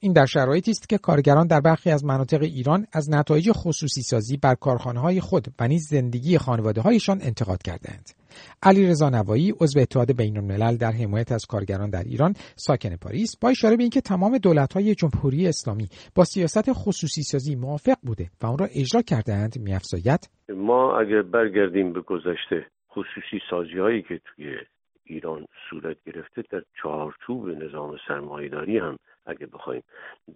این 0.00 0.12
در 0.12 0.26
شرایطی 0.26 0.70
است 0.70 0.88
که 0.88 0.98
کارگران 0.98 1.46
در 1.46 1.60
برخی 1.60 1.90
از 1.90 2.04
مناطق 2.04 2.42
ایران 2.42 2.86
از 2.92 3.10
نتایج 3.10 3.52
خصوصی 3.52 4.02
سازی 4.02 4.36
بر 4.36 4.54
کارخانه 4.54 5.00
های 5.00 5.20
خود 5.20 5.48
و 5.58 5.68
نیز 5.68 5.88
زندگی 5.88 6.38
خانواده 6.38 6.80
هایشان 6.80 7.22
انتقاد 7.22 7.62
کردند. 7.62 8.19
علی 8.62 8.86
رضا 8.86 9.08
نوایی 9.10 9.52
عضو 9.60 9.80
اتحاد 9.80 10.16
بین 10.16 10.36
الملل 10.36 10.76
در 10.76 10.92
حمایت 10.92 11.32
از 11.32 11.46
کارگران 11.46 11.90
در 11.90 12.02
ایران 12.02 12.32
ساکن 12.56 12.96
پاریس 12.96 13.36
با 13.42 13.48
اشاره 13.48 13.76
به 13.76 13.82
اینکه 13.82 14.00
تمام 14.00 14.38
دولت 14.38 14.72
های 14.72 14.94
جمهوری 14.94 15.48
اسلامی 15.48 15.88
با 16.14 16.24
سیاست 16.24 16.72
خصوصی 16.72 17.22
سازی 17.22 17.56
موافق 17.56 17.96
بوده 18.02 18.30
و 18.42 18.46
آن 18.46 18.58
را 18.58 18.66
اجرا 18.66 19.02
کردهاند 19.02 19.58
میافزاید. 19.58 20.30
ما 20.48 20.98
اگر 20.98 21.22
برگردیم 21.22 21.92
به 21.92 22.00
گذشته 22.00 22.66
خصوصی 22.90 23.40
سازی 23.50 23.78
هایی 23.78 24.02
که 24.02 24.20
توی 24.24 24.56
ایران 25.04 25.46
صورت 25.70 25.96
گرفته 26.06 26.42
در 26.50 26.62
چارچوب 26.82 27.48
نظام 27.48 27.96
سرمایهداری 28.08 28.78
هم 28.78 28.96
اگه 29.26 29.46
بخوایم 29.46 29.82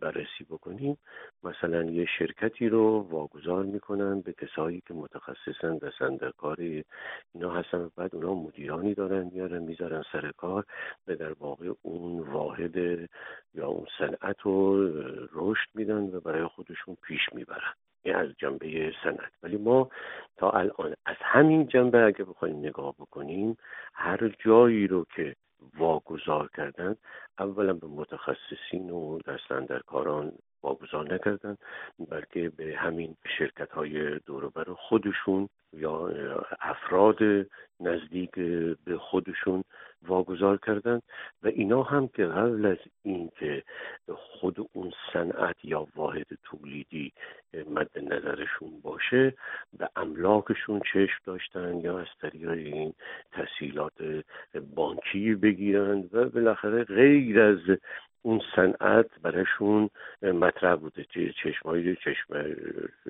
بررسی 0.01 0.45
بکنیم 0.51 0.99
مثلا 1.43 1.83
یه 1.85 2.07
شرکتی 2.19 2.69
رو 2.69 3.07
واگذار 3.11 3.65
می‌کنن 3.65 4.21
به 4.21 4.33
کسایی 4.33 4.83
که 4.89 4.95
متخصصن 4.95 5.79
و 6.21 6.31
کار 6.31 6.57
اینا 7.35 7.51
هستن 7.51 7.79
و 7.79 7.89
بعد 7.97 8.15
اونا 8.15 8.35
مدیرانی 8.35 8.95
دارن 8.95 9.31
میارن 9.33 9.63
می‌ذارن 9.63 10.03
سر 10.13 10.33
کار 10.37 10.65
و 11.07 11.17
در 11.17 11.33
واقع 11.33 11.73
اون 11.83 12.21
واحد 12.21 12.77
یا 13.55 13.67
اون 13.67 13.87
صنعت 13.99 14.41
رو 14.41 14.89
رشد 15.33 15.69
میدن 15.75 16.03
و 16.03 16.21
برای 16.21 16.47
خودشون 16.47 16.97
پیش 17.03 17.21
می‌برن. 17.33 17.73
این 18.03 18.15
از 18.15 18.29
جنبه 18.39 18.93
صنعت. 19.05 19.33
ولی 19.43 19.57
ما 19.57 19.91
تا 20.37 20.51
الان 20.51 20.95
از 21.07 21.17
همین 21.21 21.67
جنبه 21.67 22.05
اگه 22.05 22.25
بخوایم 22.25 22.59
نگاه 22.59 22.95
بکنیم 22.95 23.57
هر 23.95 24.37
جایی 24.39 24.87
رو 24.87 25.07
که 25.17 25.37
واگذار 25.79 26.51
کردن 26.57 26.97
اولا 27.39 27.73
به 27.73 27.87
متخصصین 27.87 28.91
و 28.91 29.19
کاران 29.87 30.33
واگذار 30.65 31.15
نکردن 31.15 31.57
بلکه 32.11 32.49
به 32.57 32.77
همین 32.77 33.17
شرکت 33.39 33.71
های 33.71 34.19
دوروبر 34.19 34.65
خودشون 34.65 35.49
یا 35.73 36.09
افراد 36.61 37.19
نزدیک 37.81 38.31
به 38.85 38.99
خودشون 38.99 39.65
واگذار 40.07 40.57
کردند 40.57 41.03
و 41.43 41.49
اینا 41.49 41.83
هم 41.83 42.09
که 42.09 42.27
قبل 42.27 42.67
از 42.67 42.79
اینکه 43.03 43.63
خود 44.15 44.69
اون 44.73 44.93
صنعت 45.13 45.57
یا 45.65 45.87
واحد 45.97 46.27
تولیدی 46.43 47.13
مد 47.71 47.91
نظرشون 47.97 48.81
باشه 48.83 49.35
به 49.79 49.89
املاکشون 49.97 50.81
چشم 50.93 51.19
داشتن 51.25 51.81
یا 51.81 51.99
از 51.99 52.07
طریق 52.21 52.49
این 52.49 52.95
تسهیلات 53.33 54.25
بانکی 54.75 55.35
بگیرند 55.35 56.15
و 56.15 56.29
بالاخره 56.29 56.85
غیر 56.85 57.41
از 57.41 57.59
اون 58.27 58.41
صنعت 58.57 59.07
برایشون 59.23 59.91
مطرح 60.23 60.75
بوده 60.77 61.07
چشمهای 61.43 61.97
چشم 61.97 62.55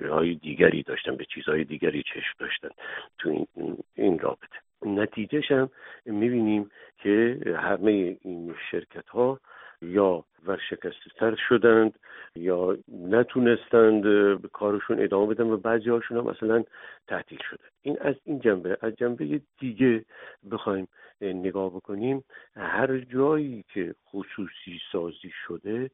های 0.09 0.35
دیگری 0.35 0.83
داشتن 0.83 1.15
به 1.15 1.25
چیزهای 1.25 1.63
دیگری 1.63 2.03
چشم 2.03 2.33
داشتن 2.39 2.69
تو 3.17 3.29
این, 3.29 3.77
این 3.95 4.19
رابطه. 4.19 4.59
نتیجهش 4.85 5.51
هم 5.51 5.69
می‌بینیم 6.05 6.69
که 6.97 7.39
همه 7.57 8.17
این 8.21 8.55
شرکت 8.71 9.09
ها 9.09 9.39
یا 9.85 10.23
ورشکسته 10.45 11.09
تر 11.15 11.35
شدند 11.49 11.99
یا 12.35 12.77
نتونستند 12.87 14.03
به 14.41 14.47
کارشون 14.53 14.99
ادامه 14.99 15.33
بدن 15.33 15.49
و 15.49 15.57
بعضی 15.57 15.89
هاشون 15.89 16.17
هم 16.17 16.23
مثلا 16.23 16.63
تعطیل 17.07 17.39
شده 17.49 17.63
این 17.81 17.97
از 18.01 18.15
این 18.23 18.39
جنبه. 18.39 18.77
از 18.81 18.95
جنبه 18.95 19.41
دیگه 19.59 20.05
بخوایم 20.51 20.87
نگاه 21.21 21.69
بکنیم. 21.69 22.23
هر 22.55 22.97
جایی 22.97 23.65
که 23.73 23.95
خصوصی 24.09 24.81
سازی 24.91 25.31
شده 25.47 25.89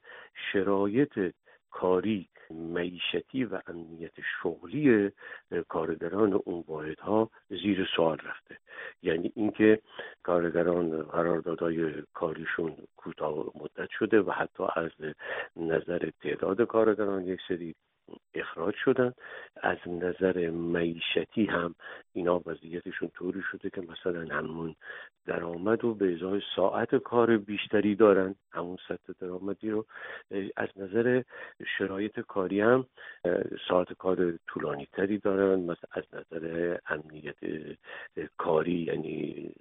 شرایط 0.53 1.33
کاری 1.71 2.27
معیشتی 2.49 3.43
و 3.43 3.59
امنیت 3.67 4.11
شغلی 4.41 5.11
کارگران 5.67 6.33
اون 6.33 6.63
واحدها 6.67 7.29
زیر 7.49 7.87
سوال 7.95 8.17
رفته. 8.17 8.57
یعنی 9.03 9.31
اینکه 9.35 9.81
کارگران 10.23 11.03
قراردادهای 11.03 11.93
کاریشون 12.13 12.77
کوتاه 12.97 13.45
مدت 13.55 13.89
شده 13.99 14.21
و 14.21 14.31
حتی 14.31 14.63
از 14.75 14.91
نظر 15.55 16.09
تعداد 16.21 16.61
کارگران 16.61 17.25
یک 17.25 17.39
سری 17.47 17.75
اخراج 18.33 18.75
شدن. 18.75 19.13
از 19.61 19.77
نظر 19.87 20.49
معیشتی 20.49 21.45
هم 21.45 21.75
اینا 22.13 22.41
وضعیتشون 22.45 23.09
طوری 23.09 23.41
شده 23.51 23.69
که 23.69 23.81
مثلا 23.81 24.35
همون 24.35 24.75
درآمد 25.25 25.85
و 25.85 25.93
به 25.93 26.13
ازای 26.13 26.41
ساعت 26.55 26.95
کار 26.95 27.37
بیشتری 27.37 27.95
دارن. 27.95 28.35
همون 28.51 28.77
سطح 28.87 29.13
درآمدی 29.19 29.69
رو. 29.69 29.85
از 30.57 30.69
نظر 30.75 31.21
شرایط 31.77 32.19
کاری 32.19 32.61
هم 32.61 32.85
ساعت 33.67 33.93
کار 33.93 34.37
طولانی 34.47 34.87
تری 34.93 35.17
دارن. 35.17 35.59
مثلا 35.59 35.89
از 35.91 36.03
نظر 36.13 36.77
امنیت 36.87 37.37
کاری 38.37 38.79
یعنی 38.79 39.51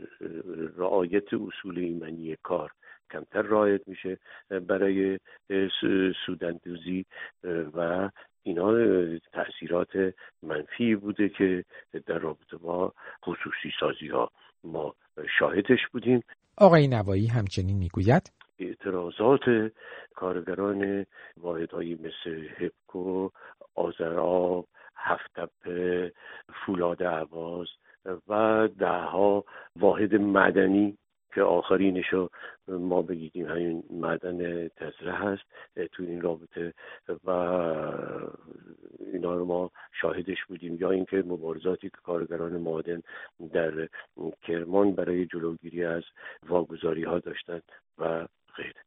رعایت 0.77 1.35
اصول 1.35 1.79
ایمنی 1.79 2.37
کار 2.43 2.71
کمتر 3.11 3.43
رعایت 3.43 3.89
میشه 3.89 4.19
برای 4.51 5.19
سودندوزی 6.27 7.05
و 7.75 8.11
اینا 8.43 8.73
تاثیرات 9.33 10.15
منفی 10.43 10.95
بوده 10.95 11.29
که 11.29 11.65
در 12.07 12.19
رابطه 12.19 12.57
با 12.57 12.93
خصوصی 13.25 13.73
سازی 13.81 14.09
ها 14.09 14.31
ما 14.65 14.95
شاهدش 15.39 15.87
بودیم. 15.93 16.23
آقای 16.57 16.89
نوایی 16.89 17.27
همچنین 17.27 17.77
می‌گوید؟ 17.77 18.33
اعتراضات 18.59 19.73
کارگران 20.15 21.07
واحدهایی 21.37 21.95
مثل 21.95 22.49
هپکو 22.59 23.29
آزراب 23.75 24.67
هفتپه 24.97 26.13
فولاد 26.67 27.03
عواز 27.03 27.67
و 28.29 28.69
دهها 28.79 29.45
واحد 29.77 30.15
مدنی 30.15 30.99
که 31.35 31.43
آخرینشو 31.43 32.29
ما 32.69 33.03
بگیدیم. 33.03 33.47
همین 33.47 33.85
معدن 33.91 34.69
تزره 34.69 35.13
هست 35.13 35.43
تو 35.93 36.03
این 36.03 36.21
رابطه 36.21 36.75
و 37.25 37.31
اینا 39.13 39.35
رو 39.35 39.45
ما 39.45 39.71
شاهدش 40.01 40.45
بودیم. 40.49 40.77
یا 40.81 40.91
اینکه 40.91 41.17
مبارزاتی 41.17 41.91
که 41.91 41.97
کارگران 42.03 42.53
معادن 42.53 43.03
در 43.53 43.89
کرمان 44.43 44.93
برای 44.93 45.27
جلوگیری 45.27 45.85
از 45.85 46.03
واگذاری 46.49 47.05
ها 47.05 47.19
داشتند 47.19 47.63
و 47.99 48.27
غیره. 48.57 48.81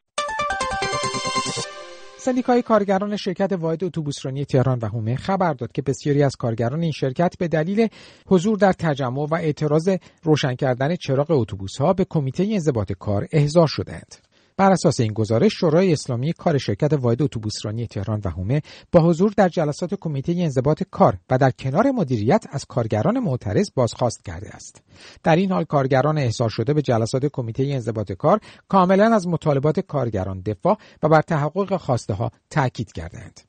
سندیکای 2.23 2.61
کارگران 2.61 3.15
شرکت 3.15 3.51
واحد 3.51 3.83
اتوبوسرانی 3.83 4.45
تهران 4.45 4.79
و 4.81 4.85
هومه 4.85 5.15
خبر 5.15 5.53
داد 5.53 5.71
که 5.71 5.81
بسیاری 5.81 6.23
از 6.23 6.35
کارگران 6.35 6.81
این 6.81 6.91
شرکت 6.91 7.37
به 7.39 7.47
دلیل 7.47 7.87
حضور 8.27 8.57
در 8.57 8.73
تجمع 8.73 9.27
و 9.31 9.35
اعتراض 9.35 9.89
روشن 10.23 10.55
کردن 10.55 10.95
چراغ 10.95 11.31
اتوبوس 11.31 11.77
ها 11.77 11.93
به 11.93 12.05
کمیته 12.09 12.47
انضباط 12.51 12.91
کار 12.91 13.27
احضار 13.31 13.67
شدند. 13.67 14.15
بر 14.57 14.71
اساس 14.71 14.99
این 14.99 15.13
گزارش 15.13 15.53
شورای 15.59 15.93
اسلامی 15.93 16.33
کار 16.33 16.57
شرکت 16.57 16.93
واحد 16.93 17.21
اتوبوسرانی 17.21 17.87
تهران 17.87 18.21
و 18.25 18.29
هومه 18.29 18.61
با 18.91 18.99
حضور 18.99 19.33
در 19.37 19.49
جلسات 19.49 19.93
کمیته 19.93 20.35
انضباط 20.37 20.83
کار 20.91 21.17
و 21.29 21.37
در 21.37 21.51
کنار 21.51 21.91
مدیریت 21.91 22.45
از 22.51 22.65
کارگران 22.65 23.19
معترض 23.19 23.69
بازخواست 23.75 24.25
کرده 24.25 24.49
است 24.49 24.81
در 25.23 25.35
این 25.35 25.51
حال 25.51 25.63
کارگران 25.63 26.17
احضار 26.17 26.49
شده 26.49 26.73
به 26.73 26.81
جلسات 26.81 27.25
کمیته 27.25 27.63
انضباط 27.63 28.11
کار 28.11 28.39
کاملا 28.67 29.15
از 29.15 29.27
مطالبات 29.27 29.79
کارگران 29.79 30.41
دفاع 30.41 30.77
و 31.03 31.09
بر 31.09 31.21
تحقق 31.21 31.77
خواسته 31.77 32.13
ها 32.13 32.31
تاکید 32.49 32.91
کردند 32.91 33.39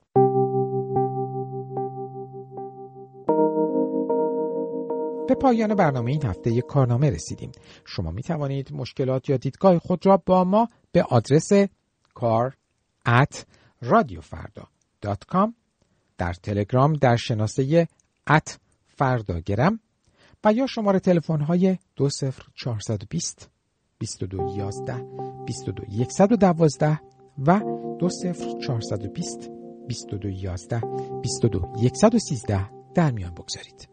به 5.28 5.34
پایان 5.34 5.74
برنامه 5.74 6.10
این 6.10 6.24
هفته 6.24 6.50
یک 6.50 6.66
کارنامه 6.66 7.10
رسیدیم. 7.10 7.52
شما 7.84 8.10
می 8.10 8.22
توانید 8.22 8.72
مشکلات 8.72 9.28
یا 9.28 9.36
دیدگاه 9.36 9.78
خود 9.78 10.06
را 10.06 10.22
با 10.26 10.44
ما 10.44 10.68
به 10.94 11.02
آدرس 11.02 11.52
کار 12.14 12.56
at 13.08 13.36
در 16.18 16.32
تلگرام 16.32 16.92
در 16.92 17.16
شناسه 17.16 17.88
ات 18.26 18.58
فرداگرم 18.86 19.80
و 20.44 20.52
یا 20.52 20.66
شماره 20.66 20.98
تلفن 20.98 21.40
های 21.40 21.78
20420 21.96 23.50
2211 24.00 24.94
22112 25.46 27.00
و 27.46 27.60
20420 28.00 29.50
2211 29.88 30.80
22113 30.80 32.70
در 32.94 33.10
میان 33.10 33.34
بگذارید. 33.34 33.88